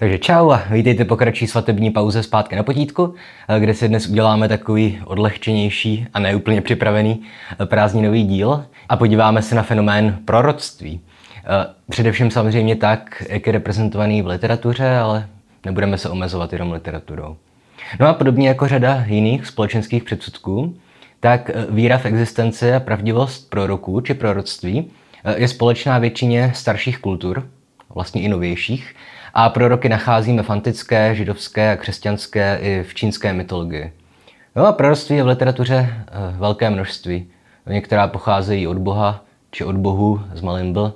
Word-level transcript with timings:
Takže 0.00 0.18
čau 0.18 0.50
a 0.50 0.64
vítejte 0.70 1.04
po 1.04 1.16
kratší 1.16 1.46
svatební 1.46 1.90
pauze 1.90 2.22
zpátky 2.22 2.56
na 2.56 2.62
potítku, 2.62 3.14
kde 3.58 3.74
si 3.74 3.88
dnes 3.88 4.06
uděláme 4.06 4.48
takový 4.48 5.00
odlehčenější 5.04 6.06
a 6.14 6.18
neúplně 6.18 6.60
připravený 6.60 7.22
prázdninový 7.64 8.24
díl 8.24 8.64
a 8.88 8.96
podíváme 8.96 9.42
se 9.42 9.54
na 9.54 9.62
fenomén 9.62 10.18
proroctví. 10.24 11.00
Především 11.90 12.30
samozřejmě 12.30 12.76
tak, 12.76 13.22
jak 13.28 13.46
je 13.46 13.52
reprezentovaný 13.52 14.22
v 14.22 14.26
literatuře, 14.26 14.96
ale 14.96 15.28
nebudeme 15.64 15.98
se 15.98 16.08
omezovat 16.08 16.52
jenom 16.52 16.72
literaturou. 16.72 17.36
No 18.00 18.06
a 18.06 18.14
podobně 18.14 18.48
jako 18.48 18.68
řada 18.68 19.04
jiných 19.06 19.46
společenských 19.46 20.04
předsudků, 20.04 20.76
tak 21.20 21.50
víra 21.70 21.98
v 21.98 22.06
existenci 22.06 22.72
a 22.72 22.80
pravdivost 22.80 23.50
proroků 23.50 24.00
či 24.00 24.14
proroctví 24.14 24.90
je 25.36 25.48
společná 25.48 25.98
většině 25.98 26.52
starších 26.54 26.98
kultur, 26.98 27.46
vlastně 27.94 28.22
i 28.22 28.28
novějších, 28.28 28.94
a 29.34 29.48
proroky 29.48 29.88
nacházíme 29.88 30.42
v 30.42 30.50
antické, 30.50 31.14
židovské 31.14 31.72
a 31.72 31.76
křesťanské 31.76 32.58
i 32.62 32.82
v 32.82 32.94
čínské 32.94 33.32
mytologii. 33.32 33.92
No 34.56 34.66
a 34.66 34.72
proroctví 34.72 35.16
je 35.16 35.22
v 35.22 35.26
literatuře 35.26 35.88
eh, 35.90 36.04
velké 36.38 36.70
množství. 36.70 37.26
Některá 37.66 38.08
pocházejí 38.08 38.66
od 38.66 38.78
Boha 38.78 39.24
či 39.50 39.64
od 39.64 39.76
Bohu 39.76 40.20
z 40.34 40.40
Malimbl. 40.40 40.94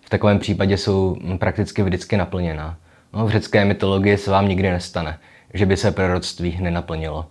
V 0.00 0.10
takovém 0.10 0.38
případě 0.38 0.76
jsou 0.76 1.16
prakticky 1.38 1.82
vždycky 1.82 2.16
naplněná. 2.16 2.76
No, 3.12 3.26
v 3.26 3.30
řecké 3.30 3.64
mytologii 3.64 4.18
se 4.18 4.30
vám 4.30 4.48
nikdy 4.48 4.70
nestane, 4.70 5.18
že 5.54 5.66
by 5.66 5.76
se 5.76 5.90
proroctví 5.90 6.58
nenaplnilo. 6.60 7.26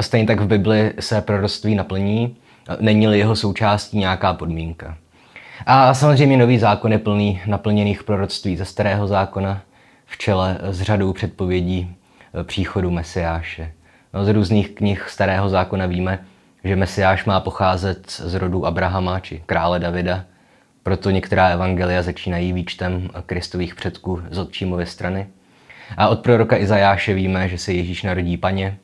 Stejně 0.00 0.26
tak 0.26 0.40
v 0.40 0.46
Bibli 0.46 0.92
se 1.00 1.20
proroctví 1.20 1.74
naplní, 1.74 2.36
není-li 2.80 3.18
jeho 3.18 3.36
součástí 3.36 3.98
nějaká 3.98 4.34
podmínka. 4.34 4.96
A 5.66 5.94
samozřejmě 5.94 6.36
nový 6.36 6.58
zákon 6.58 6.92
je 6.92 6.98
plný 6.98 7.40
naplněných 7.46 8.04
proroctví 8.04 8.56
ze 8.56 8.64
starého 8.64 9.06
zákona, 9.06 9.62
v 10.12 10.18
čele 10.18 10.58
s 10.62 10.82
řadou 10.82 11.12
předpovědí 11.12 11.96
e, 12.40 12.44
příchodu 12.44 12.90
Mesiáše. 12.90 13.72
No, 14.14 14.24
z 14.24 14.28
různých 14.28 14.70
knih 14.70 15.08
Starého 15.08 15.48
zákona 15.48 15.86
víme, 15.86 16.24
že 16.64 16.76
Mesiáš 16.76 17.24
má 17.24 17.40
pocházet 17.40 18.10
z 18.10 18.34
rodu 18.34 18.66
Abrahama 18.66 19.20
či 19.20 19.42
krále 19.46 19.80
Davida, 19.80 20.24
proto 20.82 21.10
některá 21.10 21.48
evangelia 21.48 22.02
začínají 22.02 22.52
výčtem 22.52 23.10
Kristových 23.26 23.74
předků 23.74 24.22
z 24.30 24.38
otčímovy 24.38 24.86
strany. 24.86 25.26
A 25.96 26.08
od 26.08 26.20
proroka 26.20 26.56
Izajáše 26.56 27.14
víme, 27.14 27.48
že 27.48 27.58
se 27.58 27.72
Ježíš 27.72 28.02
narodí 28.02 28.36
paně 28.36 28.78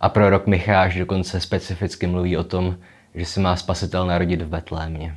a 0.00 0.08
prorok 0.08 0.46
Micháš 0.46 0.98
dokonce 0.98 1.40
specificky 1.40 2.06
mluví 2.06 2.36
o 2.36 2.44
tom, 2.44 2.76
že 3.14 3.24
se 3.24 3.40
má 3.40 3.56
spasitel 3.56 4.06
narodit 4.06 4.42
v 4.42 4.48
Betlémě. 4.48 5.16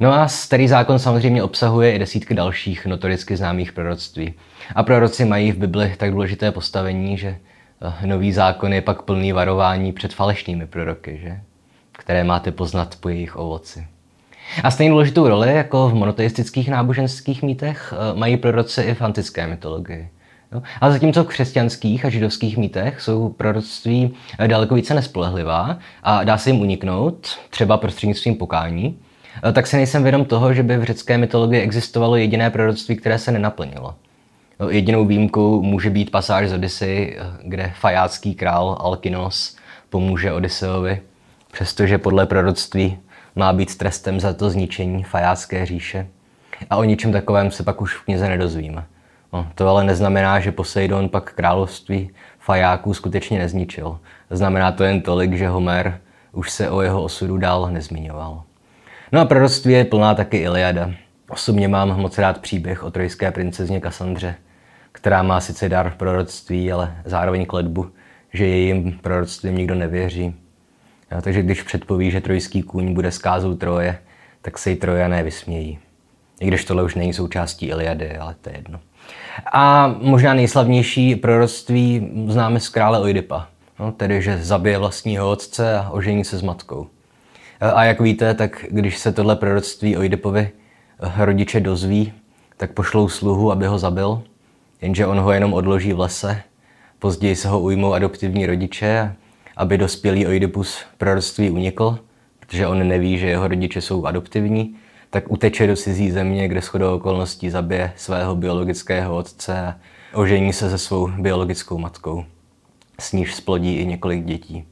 No 0.00 0.12
a 0.12 0.28
starý 0.28 0.68
zákon 0.68 0.98
samozřejmě 0.98 1.42
obsahuje 1.42 1.92
i 1.92 1.98
desítky 1.98 2.34
dalších 2.34 2.86
notoricky 2.86 3.36
známých 3.36 3.72
proroctví. 3.72 4.34
A 4.74 4.82
proroci 4.82 5.24
mají 5.24 5.52
v 5.52 5.58
Bibli 5.58 5.94
tak 5.96 6.10
důležité 6.10 6.52
postavení, 6.52 7.18
že 7.18 7.28
eh, 8.02 8.06
nový 8.06 8.32
zákon 8.32 8.72
je 8.72 8.80
pak 8.80 9.02
plný 9.02 9.32
varování 9.32 9.92
před 9.92 10.14
falešnými 10.14 10.66
proroky, 10.66 11.20
že? 11.22 11.40
které 11.92 12.24
máte 12.24 12.52
poznat 12.52 12.96
po 13.00 13.08
jejich 13.08 13.36
ovoci. 13.36 13.86
A 14.62 14.70
stejně 14.70 14.90
důležitou 14.90 15.28
roli 15.28 15.54
jako 15.54 15.88
v 15.88 15.94
monoteistických 15.94 16.68
náboženských 16.68 17.42
mýtech 17.42 17.94
eh, 17.96 18.18
mají 18.18 18.36
proroci 18.36 18.82
i 18.82 18.94
v 18.94 19.02
antické 19.02 19.46
mytologii. 19.46 20.08
Jo? 20.52 20.62
Ale 20.80 20.92
zatímco 20.92 21.24
v 21.24 21.26
křesťanských 21.26 22.04
a 22.04 22.08
židovských 22.08 22.56
mýtech 22.56 23.00
jsou 23.00 23.28
proroctví 23.28 24.14
eh, 24.38 24.48
daleko 24.48 24.74
více 24.74 24.94
nespolehlivá 24.94 25.78
a 26.02 26.24
dá 26.24 26.38
se 26.38 26.50
jim 26.50 26.60
uniknout, 26.60 27.38
třeba 27.50 27.76
prostřednictvím 27.76 28.36
pokání, 28.36 28.98
tak 29.52 29.66
si 29.66 29.76
nejsem 29.76 30.02
vědom 30.02 30.24
toho, 30.24 30.54
že 30.54 30.62
by 30.62 30.78
v 30.78 30.84
řecké 30.84 31.18
mytologii 31.18 31.60
existovalo 31.60 32.16
jediné 32.16 32.50
proroctví, 32.50 32.96
které 32.96 33.18
se 33.18 33.32
nenaplnilo. 33.32 33.94
No, 34.60 34.70
jedinou 34.70 35.04
výjimkou 35.04 35.62
může 35.62 35.90
být 35.90 36.10
pasáž 36.10 36.48
z 36.48 36.52
Odyssey, 36.52 37.18
kde 37.42 37.72
fajácký 37.80 38.34
král 38.34 38.76
Alkinos 38.80 39.56
pomůže 39.90 40.32
Odysseovi, 40.32 41.00
přestože 41.52 41.98
podle 41.98 42.26
proroctví 42.26 42.98
má 43.36 43.52
být 43.52 43.78
trestem 43.78 44.20
za 44.20 44.32
to 44.32 44.50
zničení 44.50 45.02
fajácké 45.02 45.66
říše. 45.66 46.06
A 46.70 46.76
o 46.76 46.84
ničem 46.84 47.12
takovém 47.12 47.50
se 47.50 47.62
pak 47.62 47.80
už 47.80 47.94
v 47.94 48.04
knize 48.04 48.28
nedozvíme. 48.28 48.84
No, 49.32 49.46
to 49.54 49.68
ale 49.68 49.84
neznamená, 49.84 50.40
že 50.40 50.52
Poseidon 50.52 51.08
pak 51.08 51.32
království 51.32 52.10
fajáků 52.38 52.94
skutečně 52.94 53.38
nezničil. 53.38 53.98
Znamená 54.30 54.72
to 54.72 54.84
jen 54.84 55.00
tolik, 55.00 55.34
že 55.34 55.48
Homer 55.48 56.00
už 56.32 56.50
se 56.50 56.70
o 56.70 56.80
jeho 56.80 57.02
osudu 57.02 57.36
dál 57.36 57.70
nezmiňoval. 57.70 58.42
No 59.14 59.20
a 59.20 59.24
proroctví 59.24 59.72
je 59.72 59.84
plná 59.84 60.14
taky 60.14 60.36
Iliada. 60.36 60.90
Osobně 61.28 61.68
mám 61.68 62.00
moc 62.00 62.18
rád 62.18 62.40
příběh 62.40 62.84
o 62.84 62.90
trojské 62.90 63.30
princezně 63.30 63.80
Kassandře, 63.80 64.34
která 64.92 65.22
má 65.22 65.40
sice 65.40 65.68
dar 65.68 65.94
proroctví, 65.96 66.72
ale 66.72 66.96
zároveň 67.04 67.46
kledbu, 67.46 67.90
že 68.32 68.46
jejím 68.46 68.98
proroctvím 69.02 69.56
nikdo 69.56 69.74
nevěří. 69.74 70.34
No, 71.12 71.22
takže 71.22 71.42
když 71.42 71.62
předpoví, 71.62 72.10
že 72.10 72.20
trojský 72.20 72.62
kůň 72.62 72.94
bude 72.94 73.10
skázou 73.10 73.54
Troje, 73.54 73.98
tak 74.42 74.58
se 74.58 74.70
jí 74.70 74.76
Trojané 74.76 75.22
vysmějí. 75.22 75.78
I 76.40 76.46
když 76.46 76.64
tohle 76.64 76.82
už 76.82 76.94
není 76.94 77.12
součástí 77.12 77.66
Iliady, 77.66 78.16
ale 78.16 78.34
to 78.40 78.50
je 78.50 78.56
jedno. 78.56 78.80
A 79.52 79.94
možná 80.00 80.34
nejslavnější 80.34 81.16
proroctví 81.16 82.12
známe 82.28 82.60
z 82.60 82.68
krále 82.68 83.00
Oidipa, 83.00 83.48
no, 83.78 83.92
tedy 83.92 84.22
že 84.22 84.38
zabije 84.38 84.78
vlastního 84.78 85.30
otce 85.30 85.78
a 85.78 85.90
ožení 85.90 86.24
se 86.24 86.38
s 86.38 86.42
matkou. 86.42 86.88
A 87.72 87.84
jak 87.84 88.00
víte, 88.00 88.34
tak 88.34 88.64
když 88.70 88.98
se 88.98 89.12
tohle 89.12 89.36
proroctví 89.36 89.96
Oidipovi 89.96 90.50
rodiče 91.16 91.60
dozví, 91.60 92.12
tak 92.56 92.72
pošlou 92.72 93.08
sluhu, 93.08 93.52
aby 93.52 93.66
ho 93.66 93.78
zabil, 93.78 94.22
jenže 94.80 95.06
on 95.06 95.20
ho 95.20 95.32
jenom 95.32 95.54
odloží 95.54 95.92
v 95.92 96.00
lese. 96.00 96.42
Později 96.98 97.36
se 97.36 97.48
ho 97.48 97.60
ujmou 97.60 97.92
adoptivní 97.92 98.46
rodiče, 98.46 99.14
aby 99.56 99.78
dospělý 99.78 100.26
Oidipus 100.26 100.78
proroctví 100.98 101.50
unikl, 101.50 101.98
protože 102.40 102.66
on 102.66 102.88
neví, 102.88 103.18
že 103.18 103.26
jeho 103.26 103.48
rodiče 103.48 103.80
jsou 103.80 104.06
adoptivní, 104.06 104.76
tak 105.10 105.32
uteče 105.32 105.66
do 105.66 105.76
cizí 105.76 106.10
země, 106.10 106.48
kde 106.48 106.60
shodou 106.60 106.94
okolností 106.94 107.50
zabije 107.50 107.92
svého 107.96 108.36
biologického 108.36 109.16
otce 109.16 109.60
a 109.60 109.76
ožení 110.14 110.52
se 110.52 110.70
se 110.70 110.78
svou 110.78 111.08
biologickou 111.08 111.78
matkou. 111.78 112.24
S 113.00 113.12
níž 113.12 113.34
splodí 113.34 113.74
i 113.76 113.86
několik 113.86 114.24
dětí. 114.24 114.64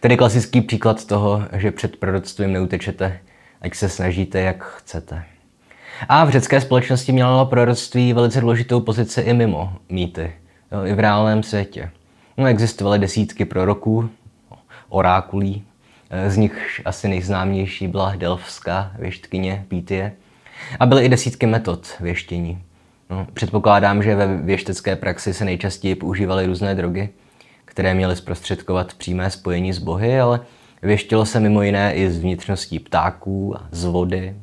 Tedy 0.00 0.16
klasický 0.16 0.60
příklad 0.60 1.04
toho, 1.04 1.42
že 1.52 1.70
před 1.70 1.96
proroctvím 1.96 2.52
neutečete, 2.52 3.20
ať 3.60 3.74
se 3.74 3.88
snažíte, 3.88 4.40
jak 4.40 4.64
chcete. 4.64 5.24
A 6.08 6.24
v 6.24 6.30
řecké 6.30 6.60
společnosti 6.60 7.12
mělo 7.12 7.46
proroctví 7.46 8.12
velice 8.12 8.40
důležitou 8.40 8.80
pozici 8.80 9.20
i 9.20 9.34
mimo 9.34 9.72
mýty, 9.88 10.32
jo, 10.72 10.84
i 10.84 10.94
v 10.94 11.00
reálném 11.00 11.42
světě. 11.42 11.90
No, 12.36 12.46
existovaly 12.46 12.98
desítky 12.98 13.44
proroků, 13.44 14.10
orákulí, 14.88 15.64
z 16.28 16.36
nich 16.36 16.80
asi 16.84 17.08
nejznámější 17.08 17.88
byla 17.88 18.16
delfská 18.16 18.92
věštkyně 18.98 19.64
Pítie. 19.68 20.12
A 20.80 20.86
byly 20.86 21.04
i 21.04 21.08
desítky 21.08 21.46
metod 21.46 21.88
věštění. 22.00 22.62
No, 23.10 23.26
předpokládám, 23.32 24.02
že 24.02 24.16
ve 24.16 24.36
věštecké 24.36 24.96
praxi 24.96 25.34
se 25.34 25.44
nejčastěji 25.44 25.94
používaly 25.94 26.46
různé 26.46 26.74
drogy, 26.74 27.08
které 27.76 27.94
měly 27.94 28.16
zprostředkovat 28.16 28.94
přímé 28.94 29.30
spojení 29.30 29.72
s 29.72 29.78
bohy, 29.78 30.20
ale 30.20 30.40
věštilo 30.82 31.26
se 31.26 31.40
mimo 31.40 31.62
jiné 31.62 31.94
i 31.94 32.10
z 32.10 32.18
vnitřností 32.18 32.78
ptáků 32.78 33.56
a 33.56 33.68
z 33.70 33.84
vody. 33.84 34.36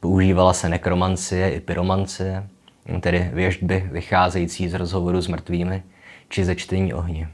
Používala 0.00 0.52
se 0.52 0.68
nekromancie 0.68 1.50
i 1.50 1.60
pyromancie, 1.60 2.46
tedy 3.00 3.30
věštby 3.32 3.88
vycházející 3.92 4.68
z 4.68 4.74
rozhovoru 4.74 5.20
s 5.20 5.28
mrtvými 5.28 5.82
či 6.28 6.44
ze 6.44 6.54
čtení 6.54 6.94
ohně. 6.94 7.28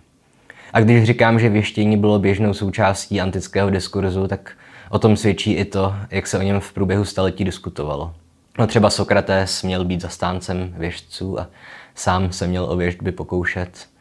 A 0.72 0.80
když 0.80 1.04
říkám, 1.04 1.38
že 1.38 1.48
věštění 1.48 1.96
bylo 1.96 2.18
běžnou 2.18 2.54
součástí 2.54 3.20
antického 3.20 3.70
diskurzu, 3.70 4.28
tak 4.28 4.52
o 4.90 4.98
tom 4.98 5.16
svědčí 5.16 5.52
i 5.52 5.64
to, 5.64 5.94
jak 6.10 6.26
se 6.26 6.38
o 6.38 6.42
něm 6.42 6.60
v 6.60 6.72
průběhu 6.72 7.04
staletí 7.04 7.44
diskutovalo. 7.44 8.14
No 8.58 8.66
třeba 8.66 8.90
Sokrates 8.90 9.62
měl 9.62 9.84
být 9.84 10.00
zastáncem 10.00 10.74
věštců 10.78 11.40
a 11.40 11.46
sám 11.94 12.32
se 12.32 12.46
měl 12.46 12.64
o 12.64 12.76
věštby 12.76 13.12
pokoušet. 13.12 13.95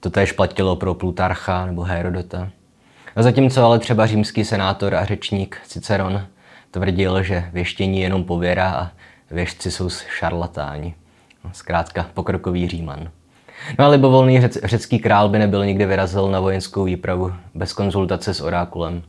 To 0.00 0.10
též 0.10 0.32
platilo 0.32 0.76
pro 0.76 0.94
Plutarcha 0.94 1.66
nebo 1.66 1.82
Herodota. 1.82 2.48
A 3.16 3.22
zatímco 3.22 3.64
ale 3.64 3.78
třeba 3.78 4.06
římský 4.06 4.44
senátor 4.44 4.94
a 4.94 5.04
řečník 5.04 5.60
Ciceron 5.66 6.26
tvrdil, 6.70 7.22
že 7.22 7.50
věštění 7.52 7.98
je 7.98 8.04
jenom 8.04 8.24
pověra 8.24 8.70
a 8.70 8.90
věštci 9.30 9.70
jsou 9.70 9.88
šarlatáni. 9.90 10.94
No, 11.44 11.50
zkrátka 11.52 12.06
pokrokový 12.14 12.68
říman. 12.68 13.08
No 13.78 13.84
a 13.84 13.88
libovolný 13.88 14.40
řec, 14.40 14.58
řecký 14.64 14.98
král 14.98 15.28
by 15.28 15.38
nebyl 15.38 15.66
nikdy 15.66 15.86
vyrazil 15.86 16.30
na 16.30 16.40
vojenskou 16.40 16.84
výpravu 16.84 17.32
bez 17.54 17.72
konzultace 17.72 18.34
s 18.34 18.40
orákulem. 18.40 19.02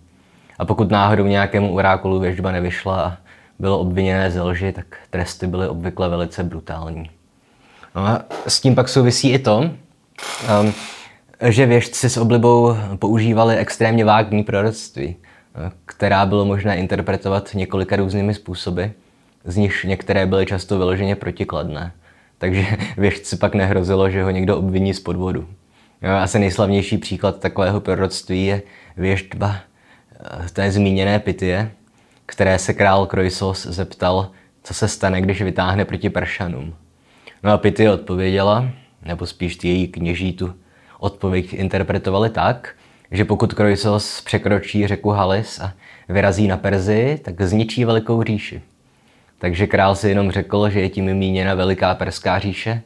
A 0.60 0.66
pokud 0.66 0.92
náhodou 0.92 1.26
nějakému 1.26 1.76
orákulu 1.76 2.20
věžba 2.20 2.52
nevyšla 2.52 3.02
a 3.02 3.18
bylo 3.60 3.80
obviněné 3.80 4.32
ze 4.32 4.42
lži, 4.42 4.72
tak 4.72 4.86
tresty 5.10 5.48
byly 5.48 5.68
obvykle 5.68 6.10
velice 6.10 6.44
brutální. 6.44 7.10
No 7.96 8.08
a 8.08 8.22
s 8.48 8.62
tím 8.62 8.76
pak 8.76 8.90
souvisí 8.90 9.30
i 9.30 9.40
to, 9.40 9.72
um, 10.62 10.74
že 11.50 11.66
věžci 11.66 12.10
s 12.10 12.18
oblibou 12.18 12.76
používali 13.00 13.58
extrémně 13.58 14.06
vágní 14.06 14.44
proroctví, 14.44 15.16
která 15.86 16.26
bylo 16.26 16.46
možné 16.46 16.78
interpretovat 16.78 17.50
několika 17.54 17.96
různými 17.96 18.34
způsoby, 18.34 18.84
z 19.46 19.58
nichž 19.58 19.84
některé 19.84 20.26
byly 20.26 20.46
často 20.46 20.78
vyloženě 20.78 21.16
protikladné. 21.16 21.92
takže 22.38 22.66
věžci 22.98 23.38
pak 23.38 23.56
nehrozilo, 23.56 24.10
že 24.10 24.24
ho 24.24 24.30
někdo 24.30 24.58
obviní 24.58 24.94
z 24.94 25.00
podvodu. 25.00 25.48
Jo, 26.02 26.12
asi 26.16 26.40
nejslavnější 26.40 26.98
příklad 26.98 27.40
takového 27.40 27.82
proroctví 27.82 28.46
je 28.46 28.62
věždba 28.98 29.56
eh, 29.56 30.50
té 30.50 30.72
zmíněné 30.72 31.20
Pytie, 31.20 31.72
které 32.26 32.60
se 32.60 32.74
král 32.74 33.06
Krojsos 33.06 33.66
zeptal, 33.66 34.32
co 34.64 34.74
se 34.74 34.88
stane, 34.88 35.22
když 35.22 35.42
vytáhne 35.42 35.86
proti 35.86 36.10
Peršanům. 36.10 36.76
No 37.44 37.52
a 37.52 37.58
Pytie 37.58 37.92
odpověděla, 37.92 38.70
nebo 39.10 39.26
spíš 39.26 39.56
ty 39.56 39.68
její 39.68 39.88
kněží 39.88 40.34
tu 40.34 40.54
odpověď 41.00 41.54
interpretovali 41.54 42.30
tak, 42.30 42.76
že 43.12 43.26
pokud 43.26 43.54
Krojsos 43.54 44.22
překročí 44.22 44.88
řeku 44.88 45.10
Halis 45.10 45.60
a 45.60 45.74
vyrazí 46.10 46.48
na 46.48 46.58
Perzi, 46.58 47.20
tak 47.24 47.42
zničí 47.42 47.86
velikou 47.86 48.24
říši. 48.24 48.62
Takže 49.40 49.68
král 49.68 49.96
si 49.96 50.10
jenom 50.10 50.32
řekl, 50.32 50.70
že 50.70 50.80
je 50.80 50.90
tím 50.90 51.14
míněna 51.14 51.54
veliká 51.54 51.96
perská 51.96 52.40
říše, 52.40 52.82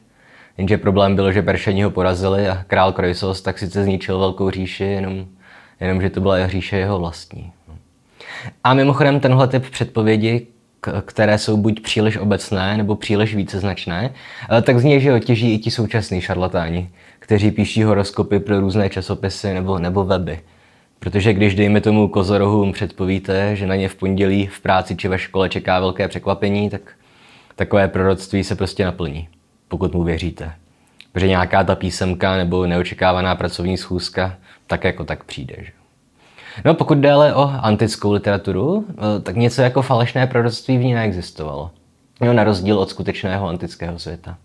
jenže 0.58 0.78
problém 0.78 1.16
byl, 1.16 1.32
že 1.32 1.42
Peršani 1.42 1.82
ho 1.82 1.90
porazili 1.90 2.48
a 2.48 2.64
král 2.66 2.92
Krojsos 2.92 3.42
tak 3.42 3.58
sice 3.58 3.84
zničil 3.84 4.18
velkou 4.18 4.50
říši, 4.50 4.84
jenom, 4.84 5.26
jenom 5.80 6.02
že 6.02 6.10
to 6.10 6.20
byla 6.20 6.48
říše 6.48 6.76
jeho 6.76 6.98
vlastní. 6.98 7.52
A 8.64 8.74
mimochodem 8.74 9.20
tenhle 9.20 9.48
typ 9.48 9.70
předpovědi, 9.70 10.46
které 11.04 11.38
jsou 11.38 11.56
buď 11.56 11.80
příliš 11.80 12.16
obecné 12.16 12.76
nebo 12.76 12.96
příliš 12.96 13.34
víceznačné, 13.34 14.10
eh, 14.58 14.62
tak 14.62 14.78
z 14.78 14.84
něj, 14.84 15.00
že 15.00 15.12
otěží 15.12 15.54
i 15.54 15.58
ti 15.58 15.70
současní 15.70 16.20
šarlatáni, 16.20 16.90
kteří 17.18 17.50
píší 17.50 17.82
horoskopy 17.82 18.38
pro 18.38 18.60
různé 18.60 18.88
časopisy 18.90 19.54
nebo, 19.54 19.78
nebo 19.78 20.04
weby. 20.04 20.40
Protože 20.98 21.32
když, 21.32 21.54
dejme 21.54 21.80
tomu 21.80 22.08
kozorohům, 22.08 22.72
předpovíte, 22.72 23.56
že 23.56 23.66
na 23.66 23.76
ně 23.76 23.88
v 23.88 23.94
pondělí 23.94 24.46
v 24.46 24.60
práci 24.60 24.96
či 24.96 25.08
ve 25.08 25.18
škole 25.18 25.48
čeká 25.48 25.80
velké 25.80 26.08
překvapení, 26.08 26.70
tak 26.70 26.80
takové 27.56 27.88
proroctví 27.88 28.44
se 28.44 28.54
prostě 28.54 28.84
naplní, 28.84 29.28
pokud 29.68 29.94
mu 29.94 30.02
věříte. 30.02 30.52
Protože 31.12 31.28
nějaká 31.28 31.64
ta 31.64 31.74
písemka 31.74 32.36
nebo 32.36 32.66
neočekávaná 32.66 33.34
pracovní 33.34 33.76
schůzka 33.76 34.36
tak 34.66 34.84
jako 34.84 35.04
tak 35.04 35.24
přijde. 35.24 35.54
Že? 35.58 35.83
No 36.64 36.74
pokud 36.74 36.98
jde 36.98 37.12
ale 37.12 37.34
o 37.34 37.50
antickou 37.60 38.12
literaturu, 38.12 38.84
eh, 38.88 39.20
tak 39.20 39.36
něco 39.36 39.62
jako 39.62 39.82
falešné 39.82 40.26
proroctví 40.26 40.78
v 40.78 40.84
ní 40.84 40.94
neexistovalo. 40.94 41.70
No, 42.20 42.32
na 42.32 42.44
rozdíl 42.44 42.78
od 42.78 42.90
skutečného 42.90 43.48
antického 43.48 43.98
světa. 43.98 44.36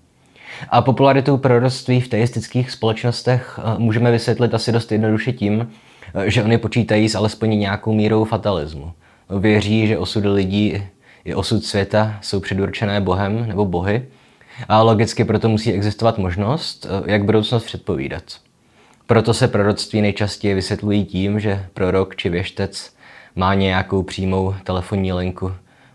A 0.70 0.82
popularitu 0.82 1.38
proroctví 1.38 2.02
v 2.02 2.08
teistických 2.08 2.72
společnostech 2.72 3.60
eh, 3.60 3.80
můžeme 3.80 4.12
vysvětlit 4.12 4.54
asi 4.54 4.72
dost 4.72 4.92
jednoduše 4.92 5.32
tím, 5.32 5.72
eh, 6.16 6.32
že 6.32 6.44
oni 6.44 6.58
počítají 6.58 7.10
s 7.10 7.16
alespoň 7.16 7.60
nějakou 7.60 7.94
mírou 7.94 8.26
fatalismu. 8.26 8.92
Věří, 9.40 9.88
že 9.88 9.98
osudy 9.98 10.30
lidí 10.30 10.84
i 11.26 11.36
osud 11.36 11.66
světa 11.66 12.18
jsou 12.22 12.40
předurčené 12.40 13.02
Bohem 13.02 13.48
nebo 13.48 13.66
bohy 13.66 14.06
a 14.68 14.82
logicky 14.82 15.24
proto 15.26 15.50
musí 15.50 15.74
existovat 15.74 16.18
možnost, 16.18 16.88
jak 17.06 17.24
budoucnost 17.24 17.64
předpovídat. 17.64 18.24
Proto 19.10 19.34
se 19.34 19.48
proroctví 19.48 20.02
nejčastěji 20.02 20.54
vysvětlují 20.54 21.06
tím, 21.06 21.40
že 21.40 21.66
prorok 21.74 22.16
či 22.16 22.30
věštec 22.30 22.96
má 23.36 23.54
nějakou 23.54 24.04
přímou 24.04 24.56
telefonní 24.64 25.14
linku 25.14 25.52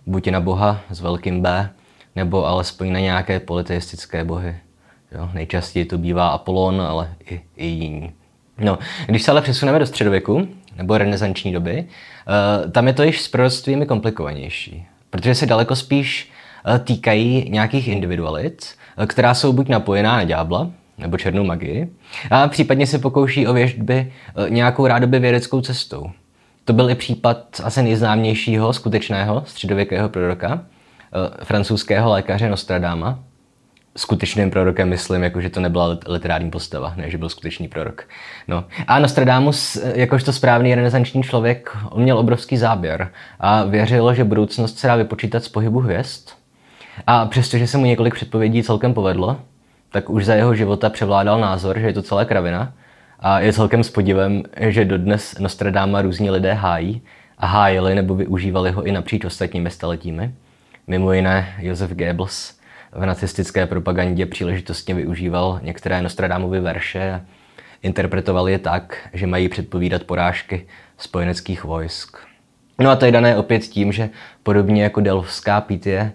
buď 0.07 0.29
na 0.29 0.41
Boha 0.41 0.81
s 0.91 1.01
velkým 1.01 1.43
B, 1.43 1.71
nebo 2.17 2.47
alespoň 2.47 2.93
na 2.93 3.01
nějaké 3.01 3.41
politeistické 3.41 4.25
bohy. 4.25 4.57
Jo, 5.13 5.31
nejčastěji 5.35 5.85
to 5.85 5.99
bývá 5.99 6.29
Apollon, 6.29 6.81
ale 6.81 7.15
i, 7.31 7.41
i 7.57 7.67
jiní. 7.67 8.13
No, 8.59 8.79
když 9.07 9.23
se 9.23 9.31
ale 9.31 9.43
přesuneme 9.43 9.79
do 9.79 9.87
středověku, 9.87 10.49
nebo 10.77 10.99
renesanční 10.99 11.53
doby, 11.53 11.85
uh, 12.65 12.71
tam 12.71 12.87
je 12.87 12.93
to 12.93 13.03
již 13.03 13.21
s 13.21 13.29
proroctvími 13.29 13.87
komplikovanější, 13.87 14.87
protože 15.11 15.35
se 15.35 15.47
daleko 15.47 15.77
spíš 15.77 16.33
uh, 16.69 16.79
týkají 16.79 17.51
nějakých 17.51 17.89
individualit, 17.89 18.67
uh, 18.99 19.07
která 19.07 19.35
jsou 19.35 19.53
buď 19.53 19.69
napojená 19.69 20.17
na 20.17 20.25
ďábla, 20.25 20.71
nebo 20.99 21.19
černou 21.19 21.45
magii, 21.45 21.89
a 22.31 22.49
případně 22.49 22.87
se 22.87 22.99
pokouší 22.99 23.47
o 23.47 23.53
věžby 23.53 23.95
e, 24.47 24.51
nějakou 24.51 24.87
rádoby 24.87 25.19
vědeckou 25.19 25.61
cestou. 25.61 26.11
To 26.65 26.73
byl 26.73 26.91
i 26.91 26.95
případ 26.95 27.61
asi 27.65 27.83
nejznámějšího 27.83 28.73
skutečného 28.73 29.43
středověkého 29.47 30.09
proroka, 30.09 30.61
e, 31.41 31.45
francouzského 31.45 32.11
lékaře 32.11 32.49
Nostradama. 32.49 33.19
Skutečným 33.97 34.51
prorokem 34.51 34.89
myslím, 34.89 35.23
jako 35.23 35.41
že 35.41 35.51
to 35.51 35.61
nebyla 35.61 35.99
literární 36.07 36.51
postava, 36.51 36.93
ne, 36.97 37.11
že 37.11 37.19
byl 37.19 37.29
skutečný 37.29 37.69
prorok. 37.69 38.09
No. 38.49 38.65
A 38.87 38.99
Nostradamus, 38.99 39.77
e, 39.77 39.93
jakožto 40.01 40.33
správný 40.33 40.75
renesanční 40.75 41.23
člověk, 41.23 41.77
on 41.91 42.03
měl 42.03 42.19
obrovský 42.19 42.57
záběr 42.57 43.11
a 43.41 43.65
věřil, 43.65 44.15
že 44.15 44.25
budoucnost 44.25 44.79
se 44.79 44.87
dá 44.87 44.97
vypočítat 44.97 45.45
z 45.45 45.49
pohybu 45.49 45.81
hvězd. 45.81 46.29
A 47.07 47.27
přestože 47.27 47.67
se 47.67 47.79
mu 47.79 47.85
několik 47.85 48.15
předpovědí 48.15 48.63
celkem 48.63 48.95
povedlo, 48.95 49.37
tak 49.95 50.11
už 50.11 50.25
za 50.25 50.35
jeho 50.35 50.55
života 50.55 50.91
převládal 50.91 51.41
názor, 51.41 51.79
že 51.79 51.87
je 51.87 51.93
to 51.93 52.03
celé 52.03 52.25
kravina 52.25 52.73
a 53.21 53.41
je 53.41 53.53
celkem 53.53 53.85
s 53.85 53.91
podivem, 53.91 54.43
že 54.57 54.85
dodnes 54.85 55.39
Nostradáma 55.39 56.03
různí 56.03 56.31
lidé 56.31 56.53
hájí 56.53 57.03
a 57.39 57.47
hájili 57.47 57.95
nebo 57.95 58.15
využívali 58.15 58.71
ho 58.71 58.83
i 58.83 58.93
napříč 58.93 59.25
ostatními 59.25 59.71
staletími. 59.71 60.35
Mimo 60.87 61.13
jiné 61.13 61.55
Josef 61.59 61.93
Goebbels 61.93 62.59
v 62.93 63.07
nacistické 63.07 63.67
propagandě 63.67 64.27
příležitostně 64.27 64.95
využíval 64.95 65.61
některé 65.63 66.03
Nostradámovy 66.03 66.61
verše 66.61 67.13
a 67.13 67.21
interpretoval 67.83 68.49
je 68.49 68.59
tak, 68.59 69.09
že 69.13 69.27
mají 69.27 69.49
předpovídat 69.49 70.05
porážky 70.05 70.67
spojeneckých 70.99 71.65
vojsk. 71.65 72.17
No 72.81 72.91
a 72.91 72.97
to 72.97 73.07
je 73.07 73.13
dané 73.13 73.37
opět 73.37 73.63
tím, 73.63 73.93
že 73.93 74.11
podobně 74.43 74.83
jako 74.83 75.01
Delfská 75.01 75.61
Pítie 75.61 76.13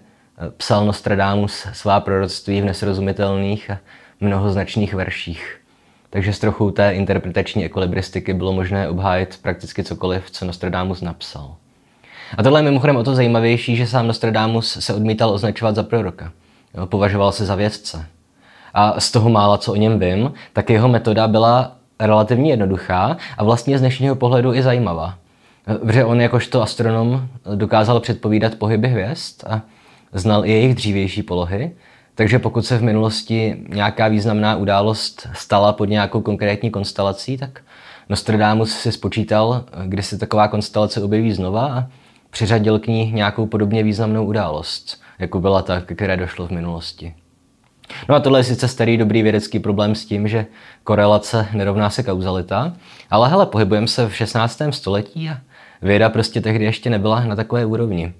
psal 0.56 0.86
Nostradamus 0.86 1.66
svá 1.72 2.00
proroctví 2.00 2.60
v 2.60 2.64
nesrozumitelných 2.64 3.70
a 3.70 3.78
mnohoznačných 4.20 4.94
verších. 4.94 5.60
Takže 6.10 6.32
s 6.32 6.38
trochou 6.38 6.70
té 6.70 6.92
interpretační 6.92 7.64
ekolibristiky 7.64 8.34
bylo 8.34 8.52
možné 8.52 8.88
obhájit 8.88 9.38
prakticky 9.42 9.84
cokoliv, 9.84 10.30
co 10.30 10.44
Nostradamus 10.44 11.00
napsal. 11.00 11.54
A 12.38 12.42
tohle 12.42 12.60
je 12.60 12.64
mimochodem 12.64 12.96
o 12.96 13.04
to 13.04 13.14
zajímavější, 13.14 13.76
že 13.76 13.86
sám 13.86 14.06
Nostradamus 14.06 14.76
se 14.80 14.94
odmítal 14.94 15.30
označovat 15.30 15.74
za 15.74 15.82
proroka. 15.82 16.32
Považoval 16.84 17.32
se 17.32 17.46
za 17.46 17.54
vědce. 17.54 18.06
A 18.74 19.00
z 19.00 19.10
toho 19.10 19.30
mála, 19.30 19.58
co 19.58 19.72
o 19.72 19.76
něm 19.76 19.98
vím, 19.98 20.32
tak 20.52 20.70
jeho 20.70 20.88
metoda 20.88 21.28
byla 21.28 21.76
relativně 22.00 22.50
jednoduchá 22.50 23.16
a 23.38 23.44
vlastně 23.44 23.78
z 23.78 23.80
dnešního 23.80 24.14
pohledu 24.14 24.54
i 24.54 24.62
zajímavá. 24.62 25.14
Protože 25.80 26.04
on 26.04 26.20
jakožto 26.20 26.62
astronom 26.62 27.28
dokázal 27.54 28.00
předpovídat 28.00 28.54
pohyby 28.54 28.88
hvězd 28.88 29.44
a 29.46 29.60
znal 30.12 30.44
i 30.44 30.50
jejich 30.50 30.74
dřívější 30.74 31.22
polohy, 31.22 31.72
takže 32.14 32.38
pokud 32.38 32.66
se 32.66 32.78
v 32.78 32.82
minulosti 32.82 33.56
nějaká 33.68 34.08
významná 34.08 34.56
událost 34.56 35.28
stala 35.32 35.72
pod 35.72 35.84
nějakou 35.84 36.20
konkrétní 36.20 36.70
konstelací, 36.70 37.36
tak 37.36 37.60
Nostradamus 38.08 38.72
si 38.72 38.92
spočítal, 38.92 39.64
kdy 39.86 40.02
se 40.02 40.18
taková 40.18 40.48
konstelace 40.48 41.02
objeví 41.02 41.32
znova 41.32 41.74
a 41.74 41.86
přiřadil 42.30 42.78
k 42.78 42.86
ní 42.86 43.12
nějakou 43.12 43.46
podobně 43.46 43.82
významnou 43.82 44.24
událost, 44.24 45.00
jako 45.18 45.40
byla 45.40 45.62
ta, 45.62 45.80
které 45.80 46.16
došlo 46.16 46.46
v 46.46 46.50
minulosti. 46.50 47.14
No 48.08 48.14
a 48.14 48.20
tohle 48.20 48.40
je 48.40 48.44
sice 48.44 48.68
starý 48.68 48.96
dobrý 48.96 49.22
vědecký 49.22 49.58
problém 49.58 49.94
s 49.94 50.04
tím, 50.04 50.28
že 50.28 50.46
korelace 50.84 51.48
nerovná 51.52 51.90
se 51.90 52.02
kauzalita, 52.02 52.72
ale 53.10 53.28
hele, 53.28 53.46
pohybujeme 53.46 53.88
se 53.88 54.08
v 54.08 54.16
16. 54.16 54.62
století 54.70 55.28
a 55.28 55.38
věda 55.82 56.08
prostě 56.08 56.40
tehdy 56.40 56.64
ještě 56.64 56.90
nebyla 56.90 57.24
na 57.24 57.36
takové 57.36 57.66
úrovni. 57.66 58.12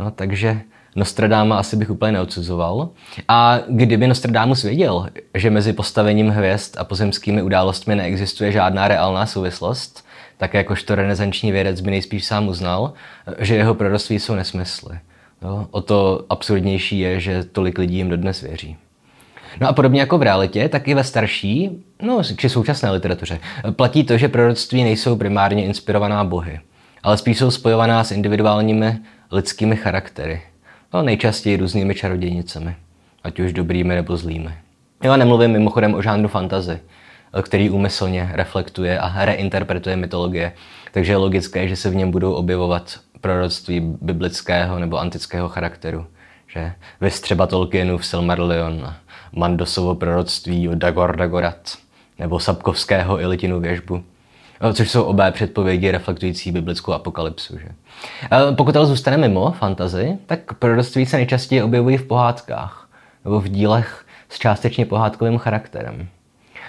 No, 0.00 0.10
takže 0.10 0.60
Nostradáma 0.96 1.58
asi 1.58 1.76
bych 1.76 1.90
úplně 1.90 2.12
neodsuzoval. 2.12 2.88
A 3.28 3.58
kdyby 3.68 4.06
Nostradamus 4.06 4.62
věděl, 4.62 5.08
že 5.34 5.50
mezi 5.50 5.72
postavením 5.72 6.28
hvězd 6.28 6.76
a 6.78 6.84
pozemskými 6.84 7.42
událostmi 7.42 7.96
neexistuje 7.96 8.52
žádná 8.52 8.88
reálná 8.88 9.26
souvislost, 9.26 10.04
tak 10.36 10.54
jakožto 10.54 10.94
renesanční 10.94 11.52
vědec 11.52 11.80
by 11.80 11.90
nejspíš 11.90 12.24
sám 12.24 12.48
uznal, 12.48 12.92
že 13.38 13.54
jeho 13.56 13.74
proroctví 13.74 14.18
jsou 14.18 14.34
nesmysly. 14.34 14.98
No, 15.42 15.68
o 15.70 15.80
to 15.80 16.24
absurdnější 16.30 16.98
je, 16.98 17.20
že 17.20 17.44
tolik 17.44 17.78
lidí 17.78 17.96
jim 17.96 18.08
dodnes 18.08 18.40
věří. 18.40 18.76
No 19.60 19.68
a 19.68 19.72
podobně 19.72 20.00
jako 20.00 20.18
v 20.18 20.22
realitě, 20.22 20.68
tak 20.68 20.88
i 20.88 20.94
ve 20.94 21.04
starší, 21.04 21.70
no 22.02 22.22
či 22.36 22.48
současné 22.48 22.90
literatuře, 22.90 23.38
platí 23.70 24.04
to, 24.04 24.18
že 24.18 24.28
proroctví 24.28 24.84
nejsou 24.84 25.16
primárně 25.16 25.64
inspirovaná 25.64 26.24
bohy, 26.24 26.60
ale 27.02 27.16
spíš 27.16 27.38
jsou 27.38 27.50
spojovaná 27.50 28.04
s 28.04 28.10
individuálními 28.10 28.98
lidskými 29.30 29.76
charaktery 29.76 30.42
no, 30.96 31.02
nejčastěji 31.02 31.56
různými 31.56 31.94
čarodějnicemi, 31.94 32.76
ať 33.24 33.40
už 33.40 33.52
dobrými 33.52 33.94
nebo 33.94 34.16
zlými. 34.16 34.50
A 35.10 35.16
nemluvím 35.16 35.50
mimochodem 35.50 35.94
o 35.94 36.02
žánru 36.02 36.28
fantazy, 36.28 36.80
který 37.42 37.70
úmyslně 37.70 38.30
reflektuje 38.32 38.98
a 38.98 39.24
reinterpretuje 39.24 39.96
mytologie, 39.96 40.52
takže 40.92 41.12
je 41.12 41.16
logické, 41.16 41.68
že 41.68 41.76
se 41.76 41.90
v 41.90 41.94
něm 41.94 42.10
budou 42.10 42.32
objevovat 42.32 43.00
proroctví 43.20 43.80
biblického 43.80 44.78
nebo 44.78 44.98
antického 44.98 45.48
charakteru. 45.48 46.06
Že 46.46 46.72
vys 47.00 47.20
třeba 47.20 47.46
Tolkienův 47.46 48.06
Silmarillion, 48.06 48.94
Mandosovo 49.32 49.94
proroctví 49.94 50.68
o 50.68 50.74
Dagor 50.74 51.16
Dagorat, 51.16 51.76
nebo 52.18 52.38
Sapkovského 52.38 53.20
Ilitinu 53.20 53.60
věžbu, 53.60 54.04
což 54.72 54.90
jsou 54.90 55.02
obé 55.02 55.32
předpovědi 55.32 55.90
reflektující 55.90 56.52
biblickou 56.52 56.92
apokalypsu. 56.92 57.58
Že? 57.58 57.68
Pokud 58.56 58.76
ale 58.76 58.86
zůstane 58.86 59.16
mimo 59.16 59.50
fantazy, 59.50 60.18
tak 60.26 60.54
proroctví 60.54 61.06
se 61.06 61.16
nejčastěji 61.16 61.62
objevují 61.62 61.96
v 61.96 62.04
pohádkách. 62.04 62.88
nebo 63.24 63.40
v 63.40 63.48
dílech 63.48 64.06
s 64.28 64.38
částečně 64.38 64.86
pohádkovým 64.86 65.38
charakterem. 65.38 66.08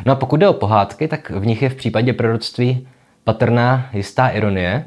No 0.05 0.13
a 0.13 0.15
pokud 0.15 0.37
jde 0.37 0.47
o 0.47 0.53
pohádky, 0.53 1.07
tak 1.07 1.29
v 1.29 1.45
nich 1.45 1.61
je 1.61 1.69
v 1.69 1.75
případě 1.75 2.13
proroctví 2.13 2.87
patrná 3.23 3.89
jistá 3.93 4.27
ironie, 4.27 4.85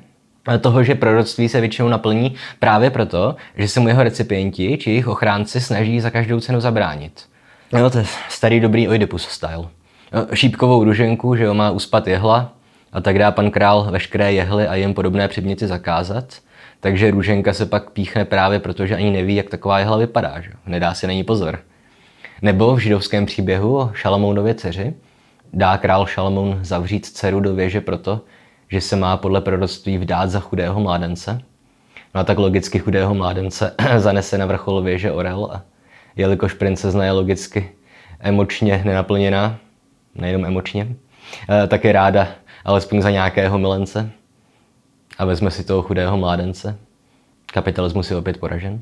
toho, 0.60 0.82
že 0.84 0.94
proroctví 0.94 1.48
se 1.48 1.60
většinou 1.60 1.88
naplní 1.88 2.34
právě 2.58 2.90
proto, 2.90 3.36
že 3.56 3.68
se 3.68 3.80
mu 3.80 3.88
jeho 3.88 4.02
recipienti 4.02 4.78
či 4.78 4.90
jejich 4.90 5.08
ochránci 5.08 5.60
snaží 5.60 6.00
za 6.00 6.10
každou 6.10 6.40
cenu 6.40 6.60
zabránit. 6.60 7.24
No 7.72 7.90
to 7.90 7.98
je 7.98 8.04
starý 8.28 8.60
dobrý 8.60 8.88
Oedipus 8.88 9.28
style. 9.28 9.68
No, 10.12 10.26
šípkovou 10.34 10.84
ruženku, 10.84 11.36
že 11.36 11.44
jo, 11.44 11.54
má 11.54 11.70
uspat 11.70 12.06
jehla 12.06 12.52
a 12.92 13.00
tak 13.00 13.18
dá 13.18 13.30
pan 13.30 13.50
král 13.50 13.88
veškeré 13.90 14.32
jehly 14.32 14.68
a 14.68 14.74
jim 14.74 14.94
podobné 14.94 15.28
předměty 15.28 15.66
zakázat. 15.66 16.34
Takže 16.80 17.10
růženka 17.10 17.52
se 17.52 17.66
pak 17.66 17.90
píchne 17.90 18.24
právě 18.24 18.58
proto, 18.58 18.86
že 18.86 18.96
ani 18.96 19.10
neví, 19.10 19.34
jak 19.34 19.50
taková 19.50 19.78
jehla 19.78 19.96
vypadá. 19.96 20.40
Že? 20.40 20.50
Nedá 20.66 20.94
si 20.94 21.06
na 21.06 21.12
ní 21.12 21.24
pozor. 21.24 21.58
Nebo 22.42 22.74
v 22.74 22.78
židovském 22.78 23.26
příběhu 23.26 23.76
o 23.78 23.90
Šalamounově 23.94 24.54
dceři 24.54 24.94
dá 25.52 25.76
král 25.76 26.06
Šalamoun 26.06 26.58
zavřít 26.62 27.06
dceru 27.06 27.40
do 27.40 27.54
věže 27.54 27.80
proto, 27.80 28.20
že 28.68 28.80
se 28.80 28.96
má 28.96 29.16
podle 29.16 29.40
proroctví 29.40 29.98
vdát 29.98 30.30
za 30.30 30.40
chudého 30.40 30.80
mládence. 30.80 31.40
No 32.14 32.20
a 32.20 32.24
tak 32.24 32.38
logicky 32.38 32.78
chudého 32.78 33.14
mládence 33.14 33.74
zanese 33.96 34.38
na 34.38 34.46
vrchol 34.46 34.82
věže 34.82 35.12
Orel 35.12 35.50
a 35.52 35.62
jelikož 36.16 36.52
princezna 36.52 37.04
je 37.04 37.12
logicky 37.12 37.70
emočně 38.20 38.82
nenaplněná, 38.84 39.58
nejenom 40.14 40.44
emočně, 40.44 40.88
eh, 41.50 41.66
tak 41.66 41.84
je 41.84 41.92
ráda 41.92 42.28
alespoň 42.64 43.02
za 43.02 43.10
nějakého 43.10 43.58
milence 43.58 44.10
a 45.18 45.24
vezme 45.24 45.50
si 45.50 45.64
toho 45.64 45.82
chudého 45.82 46.16
mládence. 46.16 46.76
Kapitalismus 47.52 48.10
je 48.10 48.16
opět 48.16 48.36
poražen. 48.36 48.80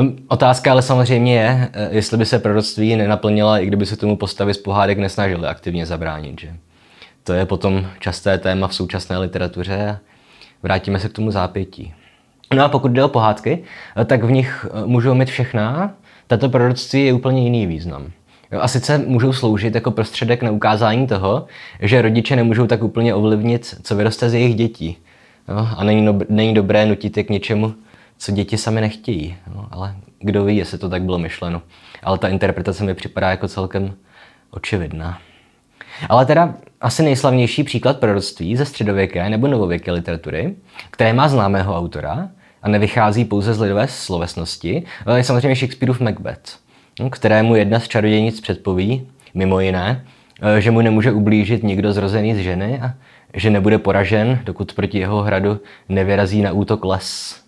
Hm, 0.00 0.26
otázka 0.28 0.72
ale 0.72 0.82
samozřejmě 0.82 1.34
je, 1.34 1.70
eh, 1.72 1.88
jestli 1.90 2.16
by 2.16 2.26
se 2.26 2.38
proroctví 2.38 2.96
nenaplnila, 2.96 3.58
i 3.58 3.66
kdyby 3.66 3.86
se 3.86 3.96
tomu 3.96 4.16
postavy 4.16 4.54
z 4.54 4.58
pohádek 4.58 4.98
nesnažili 4.98 5.46
aktivně 5.46 5.86
zabránit. 5.86 6.40
Že? 6.40 6.54
To 7.24 7.32
je 7.32 7.46
potom 7.46 7.86
časté 7.98 8.38
téma 8.38 8.68
v 8.68 8.74
současné 8.74 9.18
literatuře 9.18 9.88
a 9.88 9.98
vrátíme 10.62 10.98
se 10.98 11.08
k 11.08 11.12
tomu 11.12 11.30
zápětí. 11.30 11.94
No 12.54 12.64
a 12.64 12.68
pokud 12.68 12.92
jde 12.92 13.04
o 13.04 13.08
pohádky, 13.08 13.64
eh, 13.96 14.04
tak 14.04 14.24
v 14.24 14.30
nich 14.30 14.66
můžou 14.86 15.14
mít 15.14 15.28
všechna 15.28 15.94
tato 16.26 16.48
proroctví 16.48 17.04
je 17.04 17.12
úplně 17.12 17.42
jiný 17.42 17.66
význam. 17.66 18.12
A 18.60 18.68
sice 18.68 18.98
můžou 18.98 19.32
sloužit 19.32 19.74
jako 19.74 19.90
prostředek 19.90 20.42
na 20.42 20.50
ukázání 20.50 21.06
toho, 21.06 21.46
že 21.80 22.02
rodiče 22.02 22.36
nemůžou 22.36 22.66
tak 22.66 22.82
úplně 22.82 23.14
ovlivnit, 23.14 23.74
co 23.82 23.96
vyroste 23.96 24.30
z 24.30 24.34
jejich 24.34 24.54
dětí. 24.54 24.96
No, 25.48 25.68
a 25.76 25.84
není, 25.84 26.02
no, 26.02 26.18
není 26.28 26.54
dobré 26.54 26.86
nutit 26.86 27.16
je 27.16 27.24
k 27.24 27.30
něčemu, 27.30 27.74
co 28.18 28.32
děti 28.32 28.58
sami 28.58 28.80
nechtějí. 28.80 29.36
No, 29.54 29.68
ale 29.70 29.94
kdo 30.20 30.44
ví, 30.44 30.56
jestli 30.56 30.78
to 30.78 30.88
tak 30.88 31.02
bylo 31.02 31.18
myšleno. 31.18 31.62
Ale 32.02 32.18
ta 32.18 32.28
interpretace 32.28 32.84
mi 32.84 32.94
připadá 32.94 33.30
jako 33.30 33.48
celkem 33.48 33.94
očividná. 34.50 35.18
Ale 36.08 36.26
teda 36.26 36.54
asi 36.80 37.02
nejslavnější 37.02 37.64
příklad 37.64 37.98
proroctví 37.98 38.56
ze 38.56 38.64
středověké 38.64 39.30
nebo 39.30 39.48
novověké 39.48 39.92
literatury, 39.92 40.54
které 40.90 41.12
má 41.12 41.28
známého 41.28 41.76
autora, 41.76 42.28
a 42.62 42.68
nevychází 42.68 43.24
pouze 43.24 43.54
z 43.54 43.60
lidové 43.60 43.88
slovesnosti, 43.88 44.82
je 45.14 45.24
samozřejmě 45.24 45.56
Shakespeareův 45.56 46.00
Macbeth, 46.00 46.58
kterému 47.10 47.54
jedna 47.54 47.80
z 47.80 47.88
čarodějnic 47.88 48.40
předpoví, 48.40 49.06
mimo 49.34 49.60
jiné, 49.60 50.04
že 50.58 50.70
mu 50.70 50.80
nemůže 50.80 51.12
ublížit 51.12 51.62
nikdo 51.62 51.92
zrozený 51.92 52.34
z 52.34 52.38
ženy 52.38 52.80
a 52.80 52.94
že 53.34 53.50
nebude 53.50 53.78
poražen, 53.78 54.38
dokud 54.44 54.72
proti 54.72 54.98
jeho 54.98 55.22
hradu 55.22 55.60
nevyrazí 55.88 56.42
na 56.42 56.52
útok 56.52 56.84
les. 56.84 57.40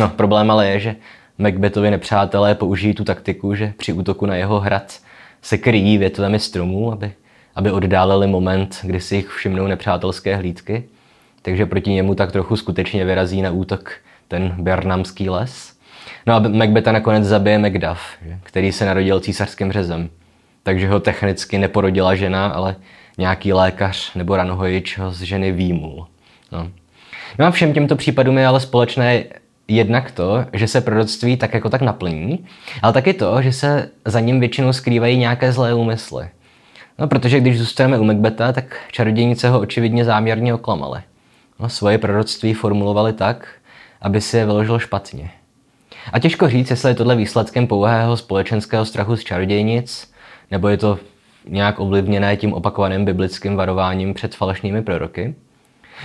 No, 0.00 0.08
problém 0.08 0.50
ale 0.50 0.68
je, 0.68 0.80
že 0.80 0.96
Macbethovi 1.38 1.90
nepřátelé 1.90 2.54
použijí 2.54 2.94
tu 2.94 3.04
taktiku, 3.04 3.54
že 3.54 3.72
při 3.76 3.92
útoku 3.92 4.26
na 4.26 4.36
jeho 4.36 4.60
hrad 4.60 4.98
se 5.42 5.58
kryjí 5.58 5.98
větvemi 5.98 6.38
stromů, 6.38 6.92
aby, 6.92 7.12
aby 7.54 7.70
oddálili 7.70 8.26
moment, 8.26 8.80
kdy 8.82 9.00
si 9.00 9.16
jich 9.16 9.28
všimnou 9.28 9.66
nepřátelské 9.66 10.36
hlídky. 10.36 10.84
Takže 11.42 11.66
proti 11.66 11.90
němu 11.90 12.14
tak 12.14 12.32
trochu 12.32 12.56
skutečně 12.56 13.04
vyrazí 13.04 13.42
na 13.42 13.50
útok 13.50 13.92
ten 14.28 14.54
Bernamský 14.58 15.30
les. 15.30 15.77
No 16.28 16.34
a 16.34 16.38
Macbeta 16.38 16.92
nakonec 16.92 17.24
zabije 17.24 17.58
Macduff, 17.58 18.00
který 18.42 18.72
se 18.72 18.86
narodil 18.86 19.20
císařským 19.20 19.72
řezem. 19.72 20.08
Takže 20.62 20.88
ho 20.88 21.00
technicky 21.00 21.58
neporodila 21.58 22.14
žena, 22.14 22.46
ale 22.46 22.76
nějaký 23.18 23.52
lékař 23.52 24.14
nebo 24.14 24.36
ranohojič 24.36 24.98
ho 24.98 25.10
z 25.12 25.22
ženy 25.22 25.52
výmul. 25.52 26.06
No. 26.52 26.70
no 27.38 27.46
a 27.46 27.50
všem 27.50 27.72
těmto 27.72 27.96
případům 27.96 28.38
je 28.38 28.46
ale 28.46 28.60
společné 28.60 29.24
jednak 29.68 30.10
to, 30.10 30.44
že 30.52 30.68
se 30.68 30.80
proroctví 30.80 31.36
tak 31.36 31.54
jako 31.54 31.70
tak 31.70 31.82
naplní, 31.82 32.46
ale 32.82 32.92
taky 32.92 33.12
to, 33.12 33.42
že 33.42 33.52
se 33.52 33.90
za 34.04 34.20
ním 34.20 34.40
většinou 34.40 34.72
skrývají 34.72 35.18
nějaké 35.18 35.52
zlé 35.52 35.74
úmysly. 35.74 36.28
No, 36.98 37.08
protože 37.08 37.40
když 37.40 37.58
zůstaneme 37.58 37.98
u 37.98 38.04
Macbeta, 38.04 38.52
tak 38.52 38.80
čarodějnice 38.92 39.48
ho 39.48 39.60
očividně 39.60 40.04
záměrně 40.04 40.54
oklamali. 40.54 41.00
No, 41.60 41.68
svoje 41.68 41.98
proroctví 41.98 42.54
formulovali 42.54 43.12
tak, 43.12 43.48
aby 44.02 44.20
si 44.20 44.36
je 44.36 44.46
vyložil 44.46 44.78
špatně. 44.78 45.30
A 46.12 46.18
těžko 46.18 46.48
říct, 46.48 46.70
jestli 46.70 46.90
je 46.90 46.94
tohle 46.94 47.16
výsledkem 47.16 47.66
pouhého 47.66 48.16
společenského 48.16 48.84
strachu 48.84 49.16
z 49.16 49.24
čarodějnic, 49.24 50.12
nebo 50.50 50.68
je 50.68 50.76
to 50.76 50.98
nějak 51.48 51.80
ovlivněné 51.80 52.36
tím 52.36 52.52
opakovaným 52.52 53.04
biblickým 53.04 53.56
varováním 53.56 54.14
před 54.14 54.34
falešnými 54.34 54.82
proroky. 54.82 55.34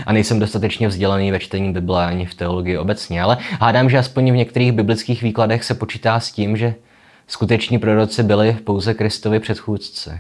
A 0.06 0.14
nejsem 0.14 0.40
dostatečně 0.40 0.88
vzdělaný 0.88 1.32
ve 1.32 1.40
čtení 1.40 1.74
Bible 1.74 2.06
ani 2.06 2.26
v 2.26 2.34
teologii 2.34 2.78
obecně, 2.78 3.22
ale 3.22 3.38
hádám, 3.60 3.90
že 3.90 3.98
aspoň 3.98 4.32
v 4.32 4.36
některých 4.36 4.72
biblických 4.72 5.24
výkladech 5.24 5.64
se 5.64 5.74
počítá 5.74 6.20
s 6.20 6.32
tím, 6.32 6.58
že 6.58 6.76
skuteční 7.28 7.80
proroci 7.80 8.24
byli 8.24 8.54
pouze 8.54 8.94
Kristovi 8.94 9.40
předchůdci. 9.40 10.12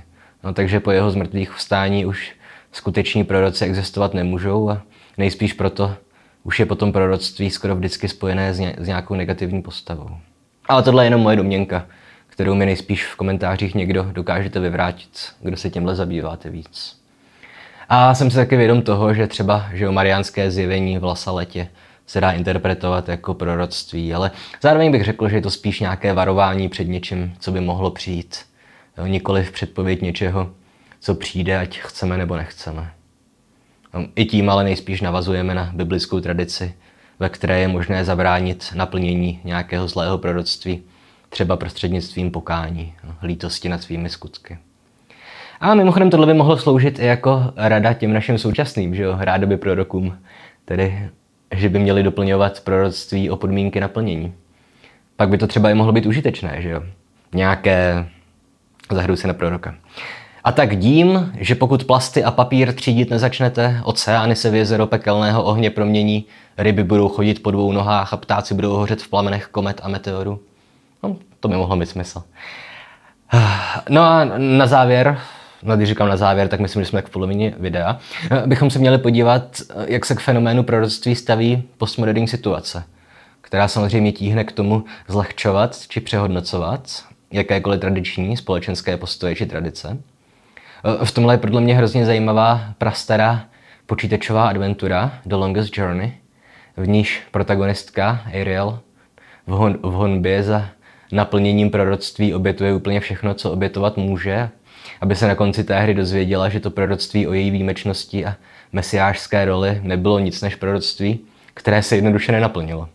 No, 0.43 0.53
takže 0.53 0.79
po 0.79 0.91
jeho 0.91 1.11
zmrtvých 1.11 1.51
vstání 1.51 2.05
už 2.05 2.35
skuteční 2.71 3.23
proroci 3.23 3.65
existovat 3.65 4.13
nemůžou 4.13 4.69
a 4.69 4.81
nejspíš 5.17 5.53
proto 5.53 5.95
už 6.43 6.59
je 6.59 6.65
potom 6.65 6.91
proroctví 6.91 7.49
skoro 7.49 7.75
vždycky 7.75 8.07
spojené 8.07 8.53
s, 8.53 8.59
ně, 8.59 8.75
s 8.77 8.87
nějakou 8.87 9.15
negativní 9.15 9.61
postavou. 9.61 10.09
Ale 10.69 10.83
tohle 10.83 11.03
je 11.03 11.05
jenom 11.05 11.21
moje 11.21 11.35
domněnka, 11.35 11.85
kterou 12.27 12.55
mi 12.55 12.65
nejspíš 12.65 13.05
v 13.05 13.15
komentářích 13.15 13.75
někdo 13.75 14.03
dokážete 14.11 14.59
vyvrátit, 14.59 15.33
kdo 15.41 15.57
se 15.57 15.69
tímhle 15.69 15.95
zabýváte 15.95 16.49
víc. 16.49 17.03
A 17.89 18.15
jsem 18.15 18.29
si 18.31 18.35
taky 18.35 18.57
vědom 18.57 18.81
toho, 18.81 19.13
že 19.13 19.27
třeba 19.27 19.65
že 19.73 19.89
mariánské 19.89 20.51
zjevení 20.51 20.97
v 20.97 21.03
Lasaletě 21.03 21.67
se 22.07 22.21
dá 22.21 22.31
interpretovat 22.31 23.09
jako 23.09 23.33
proroctví, 23.33 24.13
ale 24.13 24.31
zároveň 24.61 24.91
bych 24.91 25.03
řekl, 25.03 25.29
že 25.29 25.35
je 25.35 25.41
to 25.41 25.49
spíš 25.49 25.79
nějaké 25.79 26.13
varování 26.13 26.69
před 26.69 26.87
něčím, 26.87 27.33
co 27.39 27.51
by 27.51 27.61
mohlo 27.61 27.91
přijít. 27.91 28.37
Nikoli 29.07 29.43
v 29.43 29.51
předpověď 29.51 30.01
něčeho, 30.01 30.51
co 30.99 31.15
přijde, 31.15 31.57
ať 31.57 31.79
chceme 31.79 32.17
nebo 32.17 32.35
nechceme. 32.35 32.91
No, 33.93 34.05
I 34.15 34.25
tím 34.25 34.49
ale 34.49 34.63
nejspíš 34.63 35.01
navazujeme 35.01 35.55
na 35.55 35.71
biblickou 35.73 36.19
tradici, 36.19 36.73
ve 37.19 37.29
které 37.29 37.59
je 37.59 37.67
možné 37.67 38.05
zabránit 38.05 38.73
naplnění 38.75 39.39
nějakého 39.43 39.87
zlého 39.87 40.17
proroctví, 40.17 40.83
třeba 41.29 41.57
prostřednictvím 41.57 42.31
pokání, 42.31 42.93
no, 43.03 43.15
lítosti 43.23 43.69
nad 43.69 43.83
svými 43.83 44.09
skutky. 44.09 44.57
A 45.59 45.73
mimochodem 45.73 46.09
tohle 46.09 46.25
by 46.25 46.33
mohlo 46.33 46.57
sloužit 46.57 46.99
i 46.99 47.05
jako 47.05 47.53
rada 47.55 47.93
těm 47.93 48.13
našim 48.13 48.37
současným, 48.37 48.95
že 48.95 49.03
jo, 49.03 49.15
rádoby 49.19 49.57
prorokům, 49.57 50.17
tedy 50.65 51.09
že 51.55 51.69
by 51.69 51.79
měli 51.79 52.03
doplňovat 52.03 52.59
proroctví 52.59 53.29
o 53.29 53.35
podmínky 53.35 53.79
naplnění. 53.79 54.33
Pak 55.15 55.29
by 55.29 55.37
to 55.37 55.47
třeba 55.47 55.69
i 55.69 55.73
mohlo 55.73 55.93
být 55.93 56.05
užitečné, 56.05 56.61
že 56.61 56.69
jo? 56.69 56.83
Nějaké 57.33 58.05
zahru 58.91 59.15
se 59.15 59.27
na 59.27 59.33
proroka. 59.33 59.75
A 60.43 60.51
tak 60.51 60.79
dím, 60.79 61.33
že 61.39 61.55
pokud 61.55 61.83
plasty 61.83 62.23
a 62.23 62.31
papír 62.31 62.73
třídit 62.73 63.09
nezačnete, 63.09 63.81
oceány 63.83 64.35
se 64.35 64.49
v 64.49 64.55
jezero 64.55 64.87
pekelného 64.87 65.43
ohně 65.43 65.69
promění, 65.69 66.25
ryby 66.57 66.83
budou 66.83 67.09
chodit 67.09 67.43
po 67.43 67.51
dvou 67.51 67.71
nohách 67.71 68.13
a 68.13 68.17
ptáci 68.17 68.53
budou 68.53 68.73
hořet 68.73 69.01
v 69.01 69.07
plamenech 69.07 69.47
komet 69.47 69.81
a 69.83 69.87
meteorů. 69.87 70.39
No, 71.03 71.15
to 71.39 71.47
by 71.47 71.55
mohlo 71.55 71.75
mít 71.75 71.85
smysl. 71.85 72.23
No 73.89 74.01
a 74.01 74.25
na 74.37 74.67
závěr, 74.67 75.19
no 75.63 75.77
když 75.77 75.89
říkám 75.89 76.09
na 76.09 76.17
závěr, 76.17 76.47
tak 76.47 76.59
myslím, 76.59 76.81
že 76.81 76.89
jsme 76.89 77.01
v 77.01 77.09
polovině 77.09 77.53
videa, 77.59 77.99
bychom 78.45 78.69
se 78.69 78.79
měli 78.79 78.97
podívat, 78.97 79.61
jak 79.85 80.05
se 80.05 80.15
k 80.15 80.19
fenoménu 80.19 80.63
proroctví 80.63 81.15
staví 81.15 81.63
postmoderní 81.77 82.27
situace, 82.27 82.83
která 83.41 83.67
samozřejmě 83.67 84.11
tíhne 84.11 84.43
k 84.43 84.51
tomu 84.51 84.83
zlehčovat 85.07 85.87
či 85.87 85.99
přehodnocovat 85.99 87.03
jakékoliv 87.31 87.79
tradiční 87.81 88.37
společenské 88.37 88.97
postoje 88.97 89.35
či 89.35 89.45
tradice. 89.45 89.97
V 91.03 91.11
tomhle 91.11 91.33
je 91.33 91.37
podle 91.37 91.61
mě 91.61 91.75
hrozně 91.75 92.05
zajímavá 92.05 92.61
prastará 92.77 93.45
počítačová 93.85 94.49
adventura 94.49 95.11
The 95.25 95.35
Longest 95.35 95.77
Journey, 95.77 96.13
v 96.77 96.87
níž 96.87 97.21
protagonistka 97.31 98.21
Ariel 98.25 98.79
v, 99.47 99.51
hon, 99.51 99.77
v 99.81 99.91
honbě 99.91 100.43
za 100.43 100.69
naplněním 101.11 101.69
proroctví 101.69 102.33
obětuje 102.33 102.73
úplně 102.73 102.99
všechno, 102.99 103.33
co 103.33 103.51
obětovat 103.51 103.97
může, 103.97 104.49
aby 105.01 105.15
se 105.15 105.27
na 105.27 105.35
konci 105.35 105.63
té 105.63 105.79
hry 105.79 105.93
dozvěděla, 105.93 106.49
že 106.49 106.59
to 106.59 106.71
proroctví 106.71 107.27
o 107.27 107.33
její 107.33 107.51
výjimečnosti 107.51 108.25
a 108.25 108.35
mesiářské 108.71 109.45
roli 109.45 109.79
nebylo 109.83 110.19
nic 110.19 110.41
než 110.41 110.55
proroctví, 110.55 111.19
které 111.53 111.83
se 111.83 111.95
jednoduše 111.95 112.31
nenaplnilo. 112.31 112.89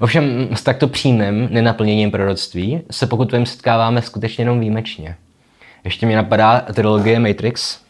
Ovšem 0.00 0.48
s 0.54 0.62
takto 0.62 0.88
přímým 0.88 1.48
nenaplněním 1.50 2.10
proroctví 2.10 2.80
se 2.90 3.06
pokud 3.06 3.30
tvým 3.30 3.46
setkáváme 3.46 4.02
skutečně 4.02 4.42
jenom 4.42 4.60
výjimečně. 4.60 5.16
Ještě 5.84 6.06
mě 6.06 6.16
napadá 6.16 6.60
trilogie 6.60 7.20
Matrix, 7.20 7.80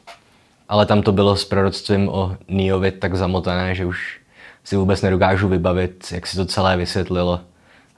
ale 0.69 0.87
tam 0.87 1.03
to 1.03 1.13
bylo 1.13 1.37
s 1.37 1.45
proroctvím 1.45 2.09
o 2.09 2.37
Neovi 2.49 2.93
tak 2.93 3.15
zamotané, 3.15 3.75
že 3.75 3.87
už 3.87 4.21
si 4.65 4.77
vůbec 4.77 5.03
nedokážu 5.03 5.49
vybavit, 5.49 6.07
jak 6.13 6.27
si 6.27 6.37
to 6.37 6.47
celé 6.47 6.77
vysvětlilo. 6.77 7.41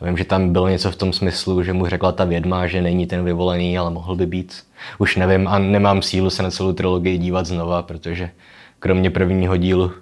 Vím, 0.00 0.16
že 0.16 0.24
tam 0.24 0.52
bylo 0.52 0.68
něco 0.68 0.90
v 0.90 0.96
tom 0.96 1.12
smyslu, 1.12 1.62
že 1.62 1.72
mu 1.72 1.86
řekla 1.86 2.12
ta 2.12 2.24
vědma, 2.24 2.66
že 2.66 2.82
není 2.82 3.06
ten 3.06 3.24
vyvolený, 3.24 3.78
ale 3.78 3.90
mohl 3.90 4.16
by 4.16 4.26
být. 4.26 4.64
Už 4.98 5.16
nevím 5.16 5.48
a 5.48 5.58
nemám 5.58 6.02
sílu 6.02 6.30
se 6.30 6.42
na 6.42 6.50
celou 6.50 6.72
trilogii 6.72 7.18
dívat 7.18 7.46
znova, 7.46 7.82
protože 7.82 8.30
kromě 8.78 9.10
prvního 9.10 9.56
dílu 9.56 9.92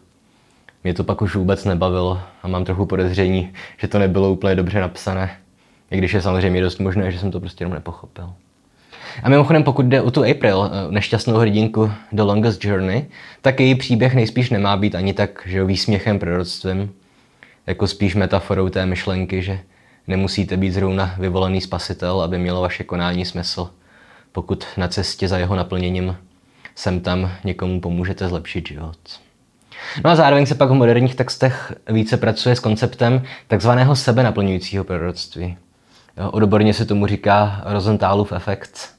mě 0.85 0.95
to 0.95 1.05
pak 1.05 1.23
už 1.23 1.37
vůbec 1.37 1.65
nebavilo 1.65 2.21
a 2.43 2.49
mám 2.49 2.65
trochu 2.65 2.87
podezření, 2.87 3.53
že 3.79 3.89
to 3.89 3.99
nebylo 3.99 4.33
úplně 4.33 4.55
dobře 4.55 4.81
napsané. 4.81 5.37
I 5.91 5.99
když 5.99 6.13
je 6.13 6.23
samozřejmě 6.23 6.61
dost 6.63 6.81
možné, 6.81 7.13
že 7.13 7.19
jsem 7.19 7.31
to 7.31 7.41
prostě 7.41 7.63
jenom 7.63 7.75
nepochopil. 7.75 8.33
A 9.23 9.29
mimochodem, 9.29 9.63
pokud 9.63 9.87
jde 9.87 10.03
o 10.03 10.11
tu 10.11 10.25
April, 10.25 10.71
eh, 10.73 10.93
nešťastnou 10.93 11.35
hrdinku 11.35 11.93
The 12.13 12.23
Longest 12.23 12.65
Journey, 12.65 13.07
tak 13.41 13.61
její 13.61 13.75
příběh 13.75 14.15
nejspíš 14.15 14.51
nemá 14.51 14.77
být 14.77 14.95
ani 14.95 15.15
tak 15.15 15.43
že 15.47 15.65
výsměchem 15.65 16.19
proroctvím, 16.19 16.93
jako 17.67 17.87
spíš 17.87 18.15
metaforou 18.15 18.69
té 18.69 18.87
myšlenky, 18.87 19.43
že 19.43 19.59
nemusíte 20.07 20.57
být 20.57 20.71
zrovna 20.71 21.15
vyvolený 21.19 21.61
spasitel, 21.61 22.21
aby 22.21 22.39
mělo 22.39 22.61
vaše 22.61 22.85
konání 22.85 23.25
smysl, 23.25 23.71
pokud 24.33 24.67
na 24.77 24.89
cestě 24.89 25.29
za 25.29 25.39
jeho 25.39 25.57
naplněním 25.57 26.17
sem 26.75 27.01
tam 27.01 27.31
někomu 27.45 27.81
pomůžete 27.81 28.29
zlepšit 28.29 28.69
život. 28.69 28.99
No 30.05 30.11
a 30.11 30.17
zároveň 30.17 30.47
se 30.47 30.55
pak 30.55 30.71
v 30.71 30.75
moderních 30.75 31.15
textech 31.15 31.75
více 31.91 32.17
pracuje 32.17 32.57
s 32.57 32.61
konceptem 32.61 33.23
takzvaného 33.49 33.97
sebenaplňujícího 33.97 34.85
proroctví. 34.85 35.57
Odborně 36.31 36.75
se 36.75 36.85
tomu 36.85 37.07
říká 37.07 37.63
Rosenthalův 37.65 38.33
efekt. 38.33 38.94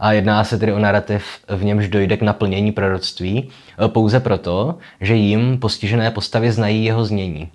A 0.00 0.12
jedná 0.12 0.44
se 0.44 0.58
tedy 0.58 0.72
o 0.72 0.78
narrativ, 0.78 1.24
v 1.48 1.64
němž 1.64 1.88
dojde 1.88 2.16
k 2.16 2.22
naplnění 2.22 2.72
proroctví 2.72 3.50
pouze 3.86 4.20
proto, 4.20 4.78
že 5.00 5.14
jim 5.14 5.58
postižené 5.58 6.10
postavy 6.10 6.52
znají 6.52 6.84
jeho 6.84 7.04
znění. 7.04 7.48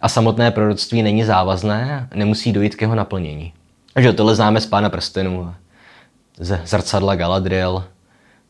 A 0.00 0.08
samotné 0.08 0.50
proroctví 0.50 1.02
není 1.02 1.24
závazné, 1.24 2.08
nemusí 2.14 2.52
dojít 2.52 2.76
k 2.76 2.80
jeho 2.80 2.94
naplnění. 2.94 3.52
Takže 3.94 4.12
tohle 4.12 4.34
známe 4.34 4.60
z 4.60 4.66
Pána 4.66 4.90
prstenů, 4.90 5.54
ze 6.38 6.60
zrcadla 6.64 7.14
Galadriel, 7.14 7.84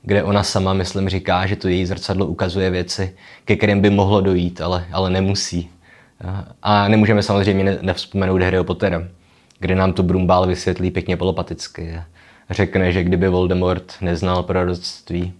kde 0.02 0.22
ona 0.22 0.42
sama, 0.42 0.72
myslím, 0.72 1.08
říká, 1.08 1.46
že 1.46 1.56
to 1.56 1.68
její 1.68 1.86
zrcadlo 1.86 2.26
ukazuje 2.26 2.70
věci, 2.70 3.16
ke 3.44 3.56
kterým 3.56 3.80
by 3.80 3.90
mohlo 3.90 4.20
dojít, 4.20 4.60
ale, 4.60 4.86
ale 4.92 5.10
nemusí. 5.10 5.70
A 6.62 6.88
nemůžeme 6.88 7.22
samozřejmě 7.22 7.78
nevzpomenout 7.82 8.42
Harryho 8.42 8.64
Pottera, 8.64 9.02
kde 9.58 9.74
nám 9.74 9.92
to 9.92 10.02
Brumbál 10.02 10.46
vysvětlí 10.46 10.90
pěkně 10.90 11.16
polopaticky. 11.16 12.00
Řekne, 12.50 12.92
že 12.92 13.04
kdyby 13.04 13.28
Voldemort 13.28 13.94
neznal 14.00 14.42
proroctví, 14.42 15.32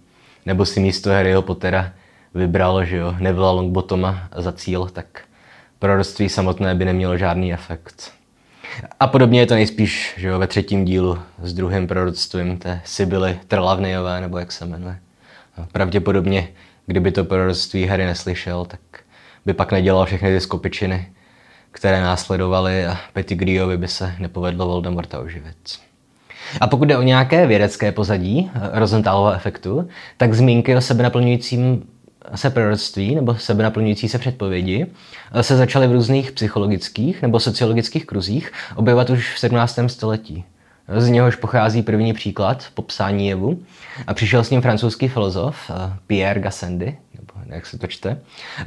nebo 0.45 0.65
si 0.65 0.79
místo 0.79 1.09
Harryho 1.09 1.41
Pottera 1.41 1.91
vybral, 2.33 2.85
že 2.85 2.97
jo, 2.97 3.15
Neville 3.19 3.51
Longbotoma 3.51 4.29
za 4.35 4.51
cíl, 4.51 4.89
tak 4.93 5.21
proroctví 5.79 6.29
samotné 6.29 6.75
by 6.75 6.85
nemělo 6.85 7.17
žádný 7.17 7.53
efekt. 7.53 8.11
A 8.99 9.07
podobně 9.07 9.39
je 9.39 9.45
to 9.45 9.53
nejspíš 9.53 10.13
že 10.17 10.27
jo, 10.27 10.39
ve 10.39 10.47
třetím 10.47 10.85
dílu 10.85 11.19
s 11.41 11.53
druhým 11.53 11.87
proroctvím 11.87 12.57
té 12.57 12.81
Sibily 12.85 13.39
Trlavnyové, 13.47 14.21
nebo 14.21 14.37
jak 14.37 14.51
se 14.51 14.65
jmenuje. 14.65 14.99
Pravděpodobně, 15.71 16.47
kdyby 16.85 17.11
to 17.11 17.23
proroctví 17.23 17.85
Harry 17.85 18.05
neslyšel, 18.05 18.65
tak 18.65 18.79
by 19.45 19.53
pak 19.53 19.71
nedělal 19.71 20.05
všechny 20.05 20.33
ty 20.33 20.41
skopičiny, 20.41 21.11
které 21.71 22.01
následovaly 22.01 22.85
a 22.85 22.97
Pettigriovi 23.13 23.77
by 23.77 23.87
se 23.87 24.15
nepovedlo 24.19 24.67
Voldemorta 24.67 25.19
oživit. 25.19 25.84
A 26.61 26.67
pokud 26.67 26.85
jde 26.85 26.97
o 26.97 27.01
nějaké 27.01 27.47
vědecké 27.47 27.91
pozadí 27.91 28.51
Rosenthalova 28.73 29.33
efektu, 29.33 29.87
tak 30.17 30.33
zmínky 30.33 30.75
o 30.75 30.81
sebe 30.81 31.03
naplňujícím 31.03 31.83
se 32.35 32.49
proroctví 32.49 33.15
nebo 33.15 33.35
sebenaplňující 33.35 34.09
se 34.09 34.19
předpovědi 34.19 34.85
se 35.41 35.57
začaly 35.57 35.87
v 35.87 35.91
různých 35.91 36.31
psychologických 36.31 37.21
nebo 37.21 37.39
sociologických 37.39 38.05
kruzích 38.05 38.51
objevovat 38.75 39.09
už 39.09 39.33
v 39.33 39.39
17. 39.39 39.79
století. 39.87 40.43
Z 40.97 41.09
něhož 41.09 41.35
pochází 41.35 41.81
první 41.81 42.13
příklad 42.13 42.65
popsání 42.73 43.27
jevu 43.27 43.59
a 44.07 44.13
přišel 44.13 44.43
s 44.43 44.49
ním 44.49 44.61
francouzský 44.61 45.07
filozof 45.07 45.55
eh, 45.69 45.93
Pierre 46.07 46.39
Gassendi, 46.39 46.97
nebo 47.15 47.33
jak 47.55 47.65
se 47.65 47.77
to 47.77 47.87
čte, 47.87 48.19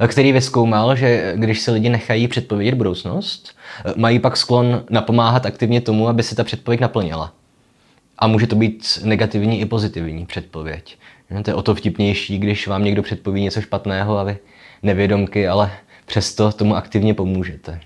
který 0.07 0.31
vyskoumal, 0.31 0.95
že 0.95 1.33
když 1.35 1.61
se 1.61 1.71
lidi 1.71 1.89
nechají 1.89 2.27
předpovědět 2.27 2.75
budoucnost, 2.75 3.55
eh, 3.85 3.93
mají 3.95 4.19
pak 4.19 4.37
sklon 4.37 4.83
napomáhat 4.89 5.45
aktivně 5.45 5.81
tomu, 5.81 6.07
aby 6.07 6.23
se 6.23 6.35
ta 6.35 6.43
předpověď 6.43 6.79
naplnila. 6.79 7.33
A 8.19 8.27
může 8.27 8.47
to 8.47 8.55
být 8.55 8.99
negativní 9.03 9.61
i 9.61 9.65
pozitivní 9.65 10.25
předpověď. 10.25 10.97
To 11.43 11.49
je 11.49 11.55
o 11.55 11.61
to 11.61 11.75
vtipnější, 11.75 12.39
když 12.39 12.67
vám 12.67 12.83
někdo 12.83 13.03
předpoví 13.03 13.41
něco 13.41 13.61
špatného 13.61 14.17
a 14.17 14.23
vy 14.23 14.37
nevědomky, 14.83 15.47
ale 15.47 15.71
přesto 16.05 16.51
tomu 16.51 16.75
aktivně 16.75 17.13
pomůžete. 17.13 17.79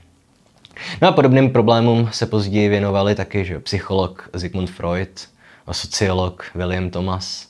No 1.01 1.07
a 1.07 1.11
podobným 1.11 1.49
problémům 1.49 2.09
se 2.11 2.25
později 2.25 2.69
věnovali 2.69 3.15
taky 3.15 3.45
že 3.45 3.59
psycholog 3.59 4.29
Sigmund 4.37 4.69
Freud 4.69 5.27
a 5.67 5.73
sociolog 5.73 6.45
William 6.55 6.89
Thomas. 6.89 7.47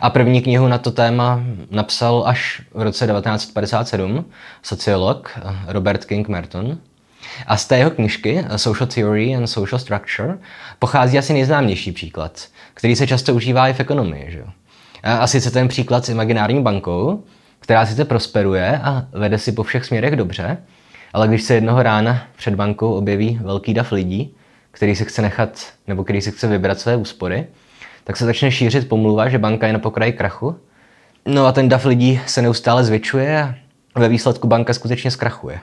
A 0.00 0.10
první 0.10 0.42
knihu 0.42 0.68
na 0.68 0.78
to 0.78 0.90
téma 0.90 1.42
napsal 1.70 2.22
až 2.26 2.62
v 2.74 2.82
roce 2.82 3.06
1957 3.06 4.24
sociolog 4.62 5.38
Robert 5.66 6.04
King 6.04 6.28
Merton. 6.28 6.78
A 7.46 7.56
z 7.56 7.66
té 7.66 7.78
jeho 7.78 7.90
knižky 7.90 8.44
Social 8.56 8.86
Theory 8.86 9.36
and 9.36 9.46
Social 9.46 9.78
Structure 9.78 10.38
pochází 10.78 11.18
asi 11.18 11.32
nejznámější 11.32 11.92
příklad, 11.92 12.40
který 12.74 12.96
se 12.96 13.06
často 13.06 13.34
užívá 13.34 13.68
i 13.68 13.72
v 13.72 13.80
ekonomii. 13.80 14.30
Že? 14.30 14.44
A 15.02 15.26
sice 15.26 15.50
ten 15.50 15.68
příklad 15.68 16.04
s 16.04 16.08
imaginární 16.08 16.62
bankou, 16.62 17.24
která 17.60 17.86
sice 17.86 18.04
prosperuje 18.04 18.80
a 18.82 19.06
vede 19.12 19.38
si 19.38 19.52
po 19.52 19.62
všech 19.62 19.84
směrech 19.84 20.16
dobře, 20.16 20.58
ale 21.12 21.28
když 21.28 21.42
se 21.42 21.54
jednoho 21.54 21.82
rána 21.82 22.22
před 22.36 22.54
bankou 22.54 22.94
objeví 22.94 23.38
velký 23.42 23.74
dav 23.74 23.92
lidí, 23.92 24.34
který 24.70 24.96
si 24.96 25.04
chce 25.04 25.22
nechat 25.22 25.66
nebo 25.86 26.04
který 26.04 26.20
si 26.22 26.32
chce 26.32 26.46
vybrat 26.46 26.80
své 26.80 26.96
úspory, 26.96 27.46
tak 28.04 28.16
se 28.16 28.24
začne 28.24 28.50
šířit 28.50 28.88
pomluva, 28.88 29.28
že 29.28 29.38
banka 29.38 29.66
je 29.66 29.72
na 29.72 29.78
pokraji 29.78 30.12
krachu. 30.12 30.56
No 31.26 31.46
a 31.46 31.52
ten 31.52 31.68
dav 31.68 31.84
lidí 31.84 32.20
se 32.26 32.42
neustále 32.42 32.84
zvětšuje 32.84 33.54
a 33.94 34.00
ve 34.00 34.08
výsledku 34.08 34.48
banka 34.48 34.74
skutečně 34.74 35.10
zkrachuje. 35.10 35.60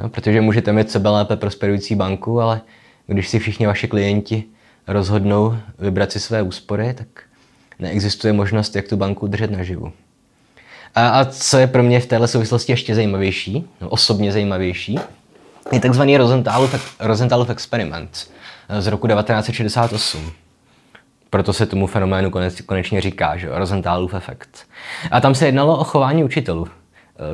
No, 0.00 0.08
protože 0.08 0.40
můžete 0.40 0.72
mít 0.72 0.90
sebe 0.90 1.10
lépe 1.10 1.36
prosperující 1.36 1.94
banku, 1.94 2.40
ale 2.40 2.60
když 3.06 3.28
si 3.28 3.38
všichni 3.38 3.66
vaši 3.66 3.88
klienti 3.88 4.44
rozhodnou 4.86 5.56
vybrat 5.78 6.12
si 6.12 6.20
své 6.20 6.42
úspory, 6.42 6.94
tak 6.94 7.06
neexistuje 7.78 8.32
možnost, 8.32 8.76
jak 8.76 8.88
tu 8.88 8.96
banku 8.96 9.26
držet 9.26 9.50
naživu. 9.50 9.92
A, 10.94 11.08
a 11.08 11.24
co 11.24 11.58
je 11.58 11.66
pro 11.66 11.82
mě 11.82 12.00
v 12.00 12.06
této 12.06 12.28
souvislosti 12.28 12.72
ještě 12.72 12.94
zajímavější, 12.94 13.68
no, 13.80 13.88
osobně 13.88 14.32
zajímavější, 14.32 14.98
je 15.72 15.80
takzvaný 15.80 16.16
Rosenthalův, 16.16 16.96
Rosenthalův 17.00 17.50
experiment 17.50 18.30
z 18.78 18.86
roku 18.86 19.06
1968. 19.06 20.32
Proto 21.30 21.52
se 21.52 21.66
tomu 21.66 21.86
fenoménu 21.86 22.30
konec, 22.30 22.60
konečně 22.60 23.00
říká, 23.00 23.36
že 23.36 23.48
Rosenthalův 23.50 24.14
efekt. 24.14 24.66
A 25.10 25.20
tam 25.20 25.34
se 25.34 25.46
jednalo 25.46 25.78
o 25.78 25.84
chování 25.84 26.24
učitelů, 26.24 26.68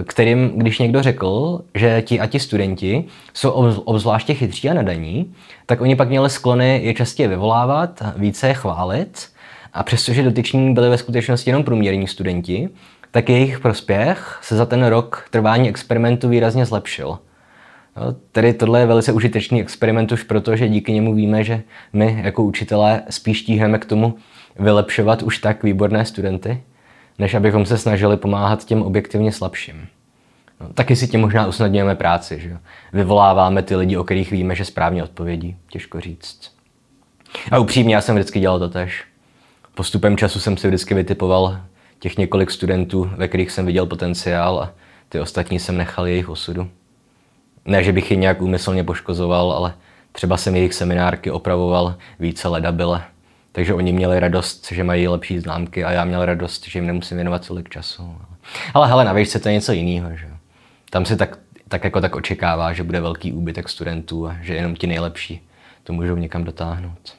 kterým, 0.05 0.49
když 0.55 0.79
někdo 0.79 1.03
řekl, 1.03 1.61
že 1.75 2.03
ti 2.03 2.21
a 2.21 2.27
ti 2.27 2.41
studenti 2.41 3.05
jsou 3.35 3.51
obzvláště 3.85 4.35
chytří 4.35 4.71
a 4.71 4.75
nadaní, 4.75 5.35
tak 5.67 5.81
oni 5.81 5.97
pak 5.97 6.09
měli 6.09 6.31
sklony 6.31 6.81
je 6.85 6.95
častěji 6.95 7.29
vyvolávat, 7.29 8.03
více 8.17 8.49
je 8.49 8.55
chválit 8.55 9.29
a 9.73 9.83
přestože 9.83 10.23
dotyční 10.23 10.75
byli 10.75 10.89
ve 10.89 10.99
skutečnosti 10.99 11.51
jenom 11.51 11.65
průměrní 11.65 12.07
studenti, 12.07 12.69
tak 13.11 13.29
jejich 13.29 13.61
prospěch 13.61 14.39
se 14.43 14.57
za 14.57 14.67
ten 14.67 14.87
rok 14.87 15.27
trvání 15.31 15.69
experimentu 15.69 16.29
výrazně 16.29 16.67
zlepšil. 16.67 17.19
No, 17.97 18.03
tedy 18.33 18.53
tohle 18.53 18.81
je 18.81 18.87
velice 18.87 19.13
užitečný 19.13 19.61
experiment 19.61 20.13
už 20.13 20.23
proto, 20.23 20.57
že 20.57 20.69
díky 20.69 20.93
němu 20.93 21.15
víme, 21.15 21.45
že 21.45 21.63
my 21.93 22.21
jako 22.25 22.43
učitelé 22.43 23.03
spíš 23.11 23.43
tíhneme 23.43 23.79
k 23.79 23.85
tomu 23.85 24.15
vylepšovat 24.59 25.23
už 25.23 25.39
tak 25.39 25.63
výborné 25.63 26.05
studenty, 26.05 26.63
než 27.19 27.35
abychom 27.35 27.67
se 27.67 27.79
snažili 27.79 28.17
pomáhat 28.17 28.65
těm 28.65 28.83
objektivně 28.83 29.33
slabším. 29.33 29.89
No, 30.61 30.69
taky 30.73 30.97
si 30.97 31.09
tím 31.09 31.21
možná 31.21 31.47
usnadňujeme 31.47 31.95
práci, 31.95 32.41
že 32.41 32.59
vyvoláváme 32.93 33.63
ty 33.63 33.77
lidi, 33.77 33.97
o 33.97 34.05
kterých 34.05 34.31
víme, 34.31 34.55
že 34.55 34.65
správně 34.65 35.03
odpovědí. 35.03 35.57
Těžko 35.71 36.01
říct. 36.01 36.53
A 37.51 37.59
upřímně, 37.59 37.95
já 37.95 38.01
jsem 38.01 38.15
vždycky 38.17 38.41
dělal 38.41 38.59
to 38.59 38.69
tež. 38.69 39.05
Postupem 39.75 40.17
času 40.17 40.41
jsem 40.41 40.57
si 40.57 40.69
vždycky 40.69 40.95
vytipoval 40.95 41.61
těch 41.99 42.19
několik 42.19 42.51
studentů, 42.51 43.11
ve 43.17 43.29
kterých 43.29 43.51
jsem 43.51 43.67
viděl 43.67 43.87
potenciál 43.87 44.61
a 44.61 44.73
ty 45.09 45.21
ostatní 45.21 45.59
jsem 45.59 45.77
nechal 45.77 46.07
jejich 46.07 46.29
osudu. 46.29 46.69
Ne, 47.65 47.85
že 47.85 47.93
bych 47.93 48.11
je 48.11 48.17
nějak 48.17 48.43
úmyslně 48.43 48.85
poškozoval, 48.85 49.53
ale 49.53 49.75
třeba 50.13 50.37
jsem 50.37 50.57
jejich 50.57 50.75
seminárky 50.75 51.31
opravoval 51.31 51.95
více 52.21 52.49
ledabile. 52.49 53.05
Takže 53.59 53.75
oni 53.75 53.93
měli 53.93 54.21
radost, 54.21 54.73
že 54.73 54.85
mají 54.85 55.09
lepší 55.09 55.39
známky 55.39 55.85
a 55.85 55.91
já 55.91 56.05
měl 56.05 56.25
radost, 56.25 56.69
že 56.69 56.79
jim 56.79 56.87
nemusím 56.87 57.17
věnovat 57.17 57.47
tolik 57.47 57.69
času. 57.69 58.17
Ale 58.75 58.89
hele, 58.89 59.05
na 59.05 59.13
výšce 59.13 59.39
to 59.39 59.49
je 59.49 59.55
něco 59.55 59.73
jiného. 59.73 60.11
Že? 60.17 60.27
Tam 60.91 61.05
si 61.05 61.17
tak 61.17 61.39
tak 61.69 61.85
jako 61.85 62.01
tak 62.01 62.17
očekává, 62.17 62.73
že 62.73 62.83
bude 62.83 63.01
velký 63.01 63.33
úbytek 63.33 63.69
studentů 63.69 64.29
a 64.29 64.37
že 64.43 64.55
jenom 64.55 64.77
ti 64.77 64.87
nejlepší 64.87 65.49
to 65.85 65.93
můžou 65.93 66.17
někam 66.17 66.45
dotáhnout. 66.45 67.15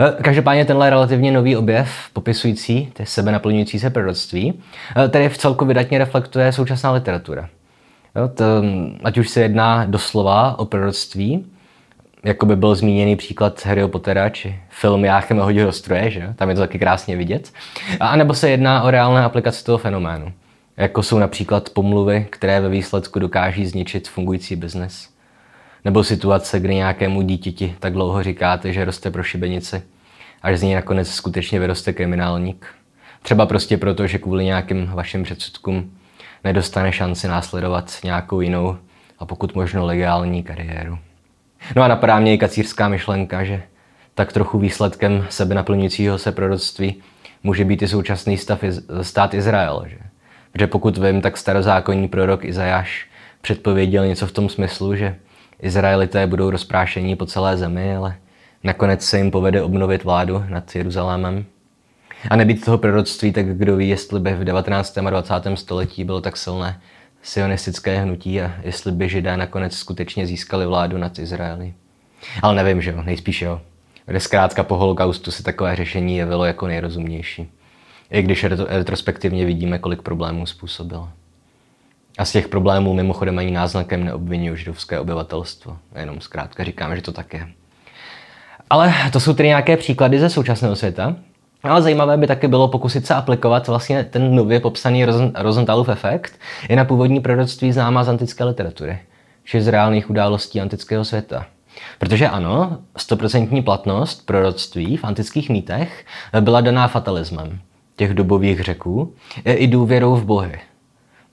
Eh, 0.00 0.22
každopádně 0.22 0.64
tenhle 0.64 0.90
relativně 0.90 1.32
nový 1.32 1.56
objev, 1.56 1.90
popisující 2.12 2.90
ty 2.92 3.06
sebe 3.06 3.32
naplňující 3.32 3.78
se 3.78 3.90
proroctví, 3.90 4.62
eh, 4.96 5.08
tedy 5.08 5.28
v 5.28 5.38
celku 5.38 5.64
vydatně 5.64 5.98
reflektuje 5.98 6.52
současná 6.52 6.92
literatura. 6.92 7.48
Jo, 8.16 8.28
to, 8.28 8.44
ať 9.04 9.18
už 9.18 9.28
se 9.28 9.40
jedná 9.40 9.84
doslova 9.84 10.58
o 10.58 10.64
proroctví, 10.64 11.46
jako 12.24 12.46
by 12.46 12.56
byl 12.56 12.74
zmíněný 12.74 13.16
příklad 13.16 13.66
Harryho 13.66 13.88
Pottera, 13.88 14.28
či 14.28 14.60
film 14.68 15.04
Jáchem 15.04 15.40
a 15.40 15.44
hodil 15.44 15.72
stroje, 15.72 16.10
že? 16.10 16.34
tam 16.36 16.48
je 16.48 16.54
to 16.54 16.60
taky 16.60 16.78
krásně 16.78 17.16
vidět. 17.16 17.52
A 18.00 18.16
nebo 18.16 18.34
se 18.34 18.50
jedná 18.50 18.82
o 18.82 18.90
reálné 18.90 19.24
aplikaci 19.24 19.64
toho 19.64 19.78
fenoménu, 19.78 20.32
jako 20.76 21.02
jsou 21.02 21.18
například 21.18 21.70
pomluvy, 21.70 22.26
které 22.30 22.60
ve 22.60 22.68
výsledku 22.68 23.18
dokáží 23.18 23.66
zničit 23.66 24.08
fungující 24.08 24.56
biznes. 24.56 25.08
Nebo 25.84 26.04
situace, 26.04 26.60
kdy 26.60 26.74
nějakému 26.74 27.22
dítěti 27.22 27.76
tak 27.80 27.92
dlouho 27.92 28.22
říkáte, 28.22 28.72
že 28.72 28.84
roste 28.84 29.10
pro 29.10 29.22
šibenici, 29.22 29.82
až 30.42 30.58
z 30.58 30.62
něj 30.62 30.74
nakonec 30.74 31.10
skutečně 31.10 31.60
vyroste 31.60 31.92
kriminálník. 31.92 32.66
Třeba 33.22 33.46
prostě 33.46 33.76
proto, 33.76 34.06
že 34.06 34.18
kvůli 34.18 34.44
nějakým 34.44 34.86
vašim 34.86 35.22
předsudkům 35.22 35.90
nedostane 36.44 36.92
šanci 36.92 37.28
následovat 37.28 37.98
nějakou 38.04 38.40
jinou 38.40 38.76
a 39.18 39.26
pokud 39.26 39.54
možno 39.54 39.86
legální 39.86 40.42
kariéru. 40.42 40.98
No 41.76 41.82
a 41.82 41.88
napadá 41.88 42.18
mě 42.18 42.34
i 42.34 42.38
kacířská 42.38 42.88
myšlenka, 42.88 43.44
že 43.44 43.62
tak 44.14 44.32
trochu 44.32 44.58
výsledkem 44.58 45.26
sebe 45.30 45.54
naplňujícího 45.54 46.18
se 46.18 46.32
proroctví 46.32 47.02
může 47.42 47.64
být 47.64 47.82
i 47.82 47.88
současný 47.88 48.38
stav 48.38 48.64
stát 49.02 49.34
Izrael. 49.34 49.84
Že? 49.86 49.98
Protože 50.52 50.66
pokud 50.66 50.98
vím, 50.98 51.20
tak 51.20 51.36
starozákonní 51.36 52.08
prorok 52.08 52.44
Izajáš 52.44 53.06
předpověděl 53.40 54.06
něco 54.06 54.26
v 54.26 54.32
tom 54.32 54.48
smyslu, 54.48 54.96
že 54.96 55.16
Izraelité 55.60 56.26
budou 56.26 56.50
rozprášení 56.50 57.16
po 57.16 57.26
celé 57.26 57.56
zemi, 57.56 57.96
ale 57.96 58.16
nakonec 58.64 59.04
se 59.04 59.18
jim 59.18 59.30
povede 59.30 59.62
obnovit 59.62 60.04
vládu 60.04 60.44
nad 60.48 60.76
Jeruzalémem. 60.76 61.44
A 62.30 62.36
nebýt 62.36 62.64
toho 62.64 62.78
proroctví, 62.78 63.32
tak 63.32 63.46
kdo 63.46 63.76
ví, 63.76 63.88
jestli 63.88 64.20
by 64.20 64.34
v 64.34 64.44
19. 64.44 64.98
a 64.98 65.10
20. 65.10 65.34
století 65.54 66.04
bylo 66.04 66.20
tak 66.20 66.36
silné 66.36 66.80
sionistické 67.22 68.00
hnutí 68.00 68.40
a 68.40 68.52
jestli 68.62 68.92
by 68.92 69.08
židé 69.08 69.36
nakonec 69.36 69.76
skutečně 69.76 70.26
získali 70.26 70.66
vládu 70.66 70.98
nad 70.98 71.18
Izraeli. 71.18 71.74
Ale 72.42 72.54
nevím, 72.54 72.82
že 72.82 72.90
jo, 72.90 73.02
nejspíš 73.02 73.42
jo. 73.42 73.60
Kde 74.06 74.20
zkrátka 74.20 74.62
po 74.62 74.76
holokaustu 74.76 75.30
se 75.30 75.42
takové 75.42 75.76
řešení 75.76 76.16
jevilo 76.16 76.44
jako 76.44 76.66
nejrozumnější. 76.66 77.50
I 78.10 78.22
když 78.22 78.44
retrospektivně 78.68 79.44
vidíme, 79.44 79.78
kolik 79.78 80.02
problémů 80.02 80.46
způsobil. 80.46 81.08
A 82.18 82.24
z 82.24 82.32
těch 82.32 82.48
problémů 82.48 82.94
mimochodem 82.94 83.38
ani 83.38 83.50
náznakem 83.50 84.04
neobvinuju 84.04 84.56
židovské 84.56 85.00
obyvatelstvo. 85.00 85.78
Jenom 85.98 86.20
zkrátka 86.20 86.64
říkám, 86.64 86.96
že 86.96 87.02
to 87.02 87.12
tak 87.12 87.34
je. 87.34 87.48
Ale 88.70 88.94
to 89.12 89.20
jsou 89.20 89.34
tedy 89.34 89.48
nějaké 89.48 89.76
příklady 89.76 90.18
ze 90.18 90.30
současného 90.30 90.76
světa. 90.76 91.16
Ale 91.62 91.82
zajímavé 91.82 92.16
by 92.16 92.26
taky 92.26 92.48
bylo 92.48 92.68
pokusit 92.68 93.06
se 93.06 93.14
aplikovat 93.14 93.68
vlastně 93.68 94.04
ten 94.04 94.34
nově 94.34 94.60
popsaný 94.60 95.04
Rosenthalův 95.34 95.88
efekt 95.88 96.32
i 96.68 96.76
na 96.76 96.84
původní 96.84 97.20
proroctví 97.20 97.72
známá 97.72 98.04
z 98.04 98.08
antické 98.08 98.44
literatury, 98.44 98.98
či 99.44 99.60
z 99.60 99.68
reálných 99.68 100.10
událostí 100.10 100.60
antického 100.60 101.04
světa. 101.04 101.46
Protože 101.98 102.28
ano, 102.28 102.78
stoprocentní 102.96 103.62
platnost 103.62 104.26
proroctví 104.26 104.96
v 104.96 105.04
antických 105.04 105.50
mýtech 105.50 106.04
byla 106.40 106.60
daná 106.60 106.88
fatalismem 106.88 107.58
těch 107.96 108.14
dobových 108.14 108.60
řeků 108.60 109.14
i 109.44 109.66
důvěrou 109.66 110.14
v 110.14 110.24
bohy. 110.24 110.60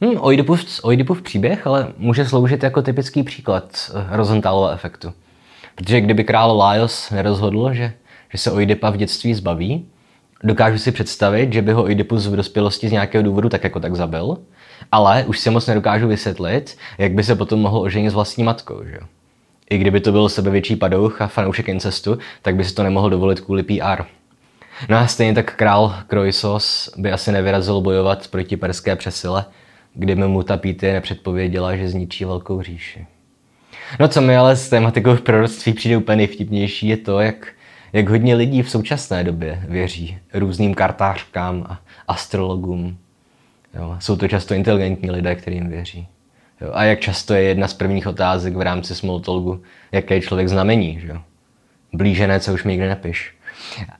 Hmm, 0.01 0.15
Oidipus, 0.19 0.79
Oidipův 0.83 1.21
příběh 1.21 1.67
ale 1.67 1.87
může 1.97 2.25
sloužit 2.25 2.63
jako 2.63 2.81
typický 2.81 3.23
příklad 3.23 3.91
eh, 3.93 4.17
Rosenthalova 4.17 4.71
efektu. 4.71 5.13
Protože 5.75 6.01
kdyby 6.01 6.23
král 6.23 6.57
Laios 6.57 7.09
nerozhodl, 7.09 7.73
že, 7.73 7.93
že 8.31 8.37
se 8.37 8.51
Oidipa 8.51 8.89
v 8.89 8.97
dětství 8.97 9.33
zbaví, 9.33 9.85
dokážu 10.43 10.77
si 10.77 10.91
představit, 10.91 11.53
že 11.53 11.61
by 11.61 11.71
ho 11.71 11.83
Oidipus 11.83 12.27
v 12.27 12.35
dospělosti 12.35 12.89
z 12.89 12.91
nějakého 12.91 13.23
důvodu 13.23 13.49
tak 13.49 13.63
jako 13.63 13.79
tak 13.79 13.95
zabil, 13.95 14.37
ale 14.91 15.23
už 15.27 15.39
si 15.39 15.49
moc 15.49 15.67
nedokážu 15.67 16.07
vysvětlit, 16.07 16.77
jak 16.97 17.11
by 17.11 17.23
se 17.23 17.35
potom 17.35 17.59
mohl 17.59 17.79
oženit 17.79 18.11
s 18.11 18.13
vlastní 18.13 18.43
matkou. 18.43 18.83
Že? 18.83 18.99
I 19.69 19.77
kdyby 19.77 19.99
to 19.99 20.11
byl 20.11 20.29
sebevětší 20.29 20.75
padouch 20.75 21.21
a 21.21 21.27
fanoušek 21.27 21.69
incestu, 21.69 22.17
tak 22.41 22.55
by 22.55 22.63
si 22.63 22.75
to 22.75 22.83
nemohl 22.83 23.09
dovolit 23.09 23.39
kvůli 23.39 23.63
PR. 23.63 24.03
No 24.89 24.97
a 24.97 25.07
stejně 25.07 25.33
tak 25.33 25.55
král 25.55 25.95
Kroisos 26.07 26.89
by 26.97 27.11
asi 27.11 27.31
nevyrazil 27.31 27.81
bojovat 27.81 28.27
proti 28.27 28.57
perské 28.57 28.95
přesile, 28.95 29.45
kdyby 29.93 30.27
mu 30.27 30.43
ta 30.43 30.57
Píty 30.57 30.93
nepředpověděla, 30.93 31.75
že 31.75 31.89
zničí 31.89 32.25
velkou 32.25 32.61
říši. 32.61 33.05
No 33.99 34.07
co 34.07 34.21
mi 34.21 34.37
ale 34.37 34.55
s 34.55 34.69
tématikou 34.69 35.15
proroctví 35.15 35.73
přijde 35.73 35.97
úplně 35.97 36.15
nejvtipnější 36.15 36.87
je 36.87 36.97
to, 36.97 37.19
jak, 37.19 37.47
jak 37.93 38.09
hodně 38.09 38.35
lidí 38.35 38.61
v 38.61 38.69
současné 38.69 39.23
době 39.23 39.63
věří 39.67 40.17
různým 40.33 40.73
kartářkám 40.73 41.65
a 41.69 41.79
astrologům. 42.07 42.97
Jo, 43.73 43.95
jsou 43.99 44.15
to 44.15 44.27
často 44.27 44.53
inteligentní 44.53 45.11
lidé, 45.11 45.35
kterým 45.35 45.69
věří. 45.69 46.07
Jo, 46.61 46.71
a 46.73 46.83
jak 46.83 46.99
často 46.99 47.33
je 47.33 47.41
jedna 47.41 47.67
z 47.67 47.73
prvních 47.73 48.07
otázek 48.07 48.55
v 48.55 48.61
rámci 48.61 48.95
small 48.95 49.19
talku, 49.19 49.61
jaký 49.91 50.13
je 50.13 50.21
člověk 50.21 50.49
znamení. 50.49 50.99
Že? 50.99 51.13
Blížené, 51.93 52.39
co 52.39 52.53
už 52.53 52.63
mi 52.63 52.71
nikdy 52.71 52.87
nepiš. 52.87 53.33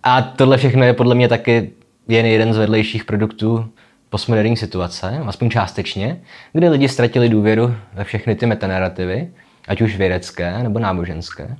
A 0.03 0.21
tohle 0.21 0.57
všechno 0.57 0.83
je 0.83 0.93
podle 0.93 1.15
mě 1.15 1.27
taky 1.27 1.71
jen 2.07 2.25
jeden 2.25 2.53
z 2.53 2.57
vedlejších 2.57 3.05
produktů 3.05 3.69
postmoderní 4.09 4.57
situace, 4.57 5.17
aspoň 5.25 5.49
částečně, 5.49 6.21
kdy 6.53 6.69
lidi 6.69 6.89
ztratili 6.89 7.29
důvěru 7.29 7.75
ve 7.93 8.03
všechny 8.03 8.35
ty 8.35 8.45
metanarrativy, 8.45 9.29
ať 9.67 9.81
už 9.81 9.97
vědecké 9.97 10.63
nebo 10.63 10.79
náboženské. 10.79 11.57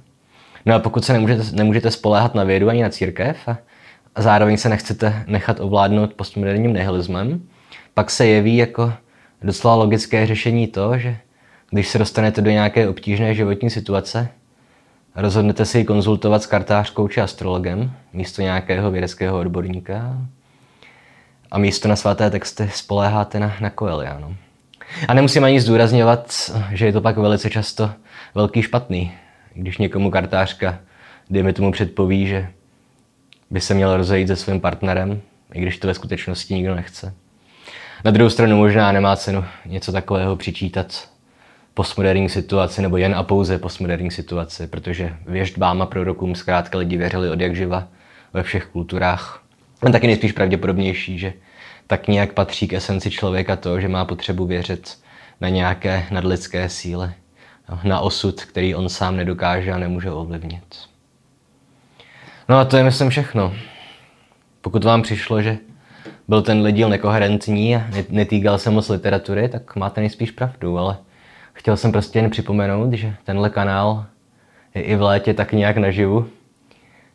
No 0.66 0.76
a 0.76 0.80
pokud 0.80 1.06
se 1.06 1.14
nemůžete, 1.14 1.44
nemůžete 1.52 1.92
spoléhat 1.92 2.36
na 2.36 2.44
vědu 2.44 2.70
ani 2.70 2.84
na 2.84 2.90
církev 2.90 3.48
a, 3.48 3.58
zároveň 4.18 4.58
se 4.58 4.70
nechcete 4.70 5.24
nechat 5.28 5.60
ovládnout 5.60 6.14
postmoderním 6.14 6.74
nihilismem, 6.74 7.42
pak 7.94 8.10
se 8.10 8.28
jeví 8.28 8.58
jako 8.58 8.94
docela 9.42 9.76
logické 9.76 10.28
řešení 10.28 10.68
to, 10.68 10.98
že 10.98 11.18
když 11.70 11.88
se 11.88 11.98
dostanete 11.98 12.42
do 12.42 12.52
nějaké 12.52 12.90
obtížné 12.90 13.36
životní 13.36 13.70
situace, 13.70 14.30
rozhodnete 15.16 15.66
si 15.66 15.78
ji 15.78 15.86
konzultovat 15.86 16.44
s 16.44 16.46
kartářkou 16.46 17.08
či 17.08 17.22
astrologem 17.22 17.92
místo 18.14 18.42
nějakého 18.42 18.92
vědeckého 18.92 19.40
odborníka 19.40 20.18
a 21.52 21.58
místo 21.58 21.88
na 21.88 21.96
svaté 21.96 22.30
texty 22.30 22.70
spoléháte 22.74 23.40
na, 23.40 23.56
na 23.62 23.72
Coeliano. 23.80 24.36
A 25.08 25.14
nemusím 25.14 25.44
ani 25.44 25.62
zdůrazňovat, 25.62 26.52
že 26.72 26.86
je 26.86 26.94
to 26.94 27.02
pak 27.02 27.18
velice 27.18 27.50
často 27.50 27.92
velký 28.36 28.62
špatný, 28.62 29.14
když 29.54 29.78
někomu 29.78 30.12
kartářka, 30.12 30.80
dejme 31.30 31.54
tomu, 31.54 31.72
předpoví, 31.72 32.28
že 32.28 32.48
by 33.50 33.62
se 33.62 33.74
měl 33.74 33.98
rozejít 33.98 34.28
se 34.28 34.36
svým 34.36 34.62
partnerem, 34.62 35.22
i 35.54 35.62
když 35.62 35.78
to 35.78 35.88
ve 35.88 35.94
skutečnosti 35.94 36.54
nikdo 36.54 36.76
nechce. 36.76 37.14
Na 38.06 38.12
druhou 38.12 38.30
stranu 38.30 38.58
možná 38.58 38.92
nemá 38.92 39.16
cenu 39.16 39.46
něco 39.66 39.92
takového 39.92 40.36
přičítat 40.36 41.10
postmoderní 41.74 42.30
situaci 42.30 42.82
nebo 42.82 42.98
jen 42.98 43.16
a 43.16 43.24
pouze 43.24 43.58
postmoderní 43.58 44.12
situaci, 44.12 44.68
protože 44.68 45.16
věždbám 45.28 45.82
a 45.82 45.86
prorokům 45.86 46.36
zkrátka 46.36 46.78
lidi 46.78 46.98
věřili 46.98 47.30
od 47.30 47.42
jak 47.42 47.56
živa 47.56 47.88
ve 48.34 48.44
všech 48.44 48.66
kulturách 48.66 49.44
on 49.84 49.92
taky 49.92 50.08
nejspíš 50.08 50.32
pravděpodobnější, 50.32 51.20
že 51.20 51.34
tak 51.88 52.08
nějak 52.08 52.34
patří 52.34 52.68
k 52.68 52.74
esenci 52.74 53.12
člověka 53.12 53.56
to, 53.56 53.80
že 53.80 53.88
má 53.88 54.06
potřebu 54.06 54.46
věřit 54.46 54.98
na 55.42 55.50
nějaké 55.50 56.06
nadlidské 56.12 56.70
síly, 56.70 57.10
na 57.84 58.00
osud, 58.00 58.44
který 58.44 58.76
on 58.76 58.90
sám 58.90 59.16
nedokáže 59.16 59.72
a 59.72 59.78
nemůže 59.78 60.12
ovlivnit. 60.12 60.76
No 62.50 62.58
a 62.58 62.66
to 62.66 62.78
je 62.78 62.84
myslím 62.84 63.10
všechno. 63.10 63.54
Pokud 64.62 64.84
vám 64.84 65.02
přišlo, 65.02 65.42
že 65.42 65.58
byl 66.28 66.42
ten 66.42 66.74
díl 66.74 66.90
nekoherentní 66.90 67.76
a 67.76 67.84
netýkal 68.10 68.58
se 68.58 68.70
moc 68.70 68.90
literatury, 68.90 69.50
tak 69.50 69.76
máte 69.76 70.02
nejspíš 70.02 70.32
pravdu, 70.32 70.78
ale 70.78 70.98
chtěl 71.54 71.78
jsem 71.78 71.92
prostě 71.92 72.20
jen 72.20 72.30
připomenout, 72.30 72.94
že 72.94 73.16
tenhle 73.24 73.50
kanál 73.50 74.06
je 74.76 74.82
i 74.82 74.96
v 74.96 75.02
létě 75.02 75.34
tak 75.34 75.54
nějak 75.54 75.78
naživu, 75.78 76.30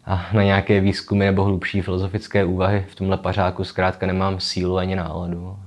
a 0.07 0.27
na 0.33 0.43
nějaké 0.43 0.81
výzkumy 0.81 1.25
nebo 1.25 1.45
hlubší 1.45 1.81
filozofické 1.81 2.45
úvahy 2.45 2.85
v 2.89 2.95
tomhle 2.95 3.17
pařáku 3.17 3.65
zkrátka 3.65 4.07
nemám 4.07 4.41
sílu 4.41 4.79
ani 4.79 4.97
náladu. 4.97 5.59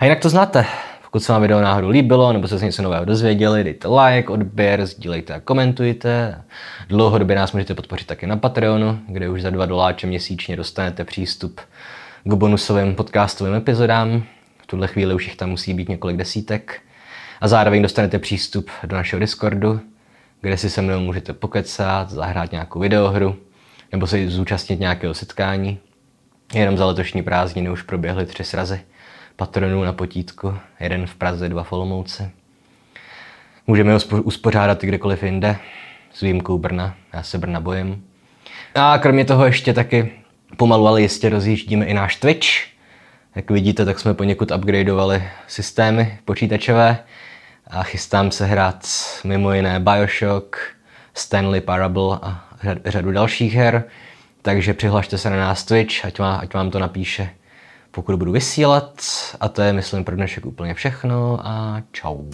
A 0.00 0.04
jinak 0.04 0.20
to 0.20 0.28
znáte. 0.28 0.66
Pokud 1.10 1.20
se 1.20 1.32
vám 1.32 1.42
video 1.42 1.60
náhodou 1.60 1.88
líbilo 1.88 2.32
nebo 2.32 2.48
se 2.48 2.58
z 2.58 2.62
něco 2.62 2.82
nového 2.82 3.04
dozvěděli, 3.04 3.64
dejte 3.64 3.88
like, 3.88 4.28
odběr, 4.28 4.86
sdílejte 4.86 5.34
a 5.34 5.40
komentujte. 5.40 6.42
Dlouhodobě 6.88 7.36
nás 7.36 7.52
můžete 7.52 7.74
podpořit 7.74 8.06
taky 8.06 8.26
na 8.26 8.36
Patreonu, 8.36 8.98
kde 9.08 9.28
už 9.28 9.42
za 9.42 9.50
2 9.50 9.66
doláče 9.66 10.06
měsíčně 10.06 10.56
dostanete 10.56 11.04
přístup 11.04 11.60
k 12.24 12.34
bonusovým 12.34 12.94
podcastovým 12.94 13.54
epizodám. 13.54 14.22
V 14.62 14.66
tuhle 14.66 14.88
chvíli 14.88 15.14
už 15.14 15.24
jich 15.26 15.36
tam 15.36 15.50
musí 15.50 15.74
být 15.74 15.88
několik 15.88 16.16
desítek. 16.16 16.80
A 17.40 17.48
zároveň 17.48 17.82
dostanete 17.82 18.18
přístup 18.18 18.70
do 18.84 18.96
našeho 18.96 19.20
Discordu, 19.20 19.80
kde 20.40 20.56
si 20.56 20.70
se 20.70 20.82
mnou 20.82 21.00
můžete 21.00 21.32
pokecat, 21.32 22.10
zahrát 22.10 22.52
nějakou 22.52 22.80
videohru 22.80 23.36
nebo 23.92 24.06
se 24.06 24.28
zúčastnit 24.28 24.80
nějakého 24.80 25.14
setkání. 25.14 25.78
Jenom 26.54 26.76
za 26.76 26.86
letošní 26.86 27.22
prázdniny 27.22 27.70
už 27.70 27.82
proběhly 27.82 28.26
tři 28.26 28.44
srazy 28.44 28.80
patronů 29.40 29.84
na 29.84 29.92
potítku, 29.92 30.54
jeden 30.80 31.06
v 31.06 31.14
Praze, 31.14 31.48
dva 31.48 31.62
v 31.62 31.72
Olomouci. 31.72 32.30
Můžeme 33.66 33.92
ho 33.92 33.98
uspořádat 34.22 34.84
i 34.84 34.86
kdekoliv 34.86 35.22
jinde, 35.22 35.56
s 36.12 36.20
výjimkou 36.20 36.58
Brna. 36.58 36.94
Já 37.12 37.22
se 37.22 37.38
Brna 37.38 37.60
bojím. 37.60 38.04
A 38.74 38.98
kromě 38.98 39.24
toho 39.24 39.46
ještě 39.46 39.72
taky 39.72 40.12
pomalu, 40.56 40.86
ale 40.86 41.02
jistě 41.02 41.28
rozjíždíme 41.28 41.86
i 41.86 41.94
náš 41.94 42.16
Twitch. 42.16 42.46
Jak 43.34 43.50
vidíte, 43.50 43.84
tak 43.84 44.00
jsme 44.00 44.14
poněkud 44.14 44.50
upgradeovali 44.50 45.22
systémy 45.46 46.18
počítačové 46.24 46.98
a 47.66 47.82
chystám 47.82 48.30
se 48.30 48.46
hrát 48.46 48.88
mimo 49.24 49.52
jiné 49.52 49.80
Bioshock, 49.80 50.56
Stanley 51.14 51.60
Parable 51.60 52.18
a 52.22 52.44
řadu 52.84 53.12
dalších 53.12 53.54
her. 53.54 53.84
Takže 54.42 54.74
přihlašte 54.74 55.18
se 55.18 55.30
na 55.30 55.36
nás 55.36 55.64
Twitch, 55.64 56.04
ať 56.04 56.20
ať 56.20 56.54
vám 56.54 56.70
to 56.70 56.78
napíše, 56.78 57.30
pokud 57.90 58.16
budu 58.16 58.32
vysílat. 58.32 59.02
A 59.40 59.48
to 59.48 59.62
je, 59.62 59.72
myslím, 59.72 60.04
pro 60.04 60.16
dnešek 60.16 60.46
úplně 60.46 60.74
všechno 60.74 61.38
a 61.46 61.82
čau. 61.92 62.24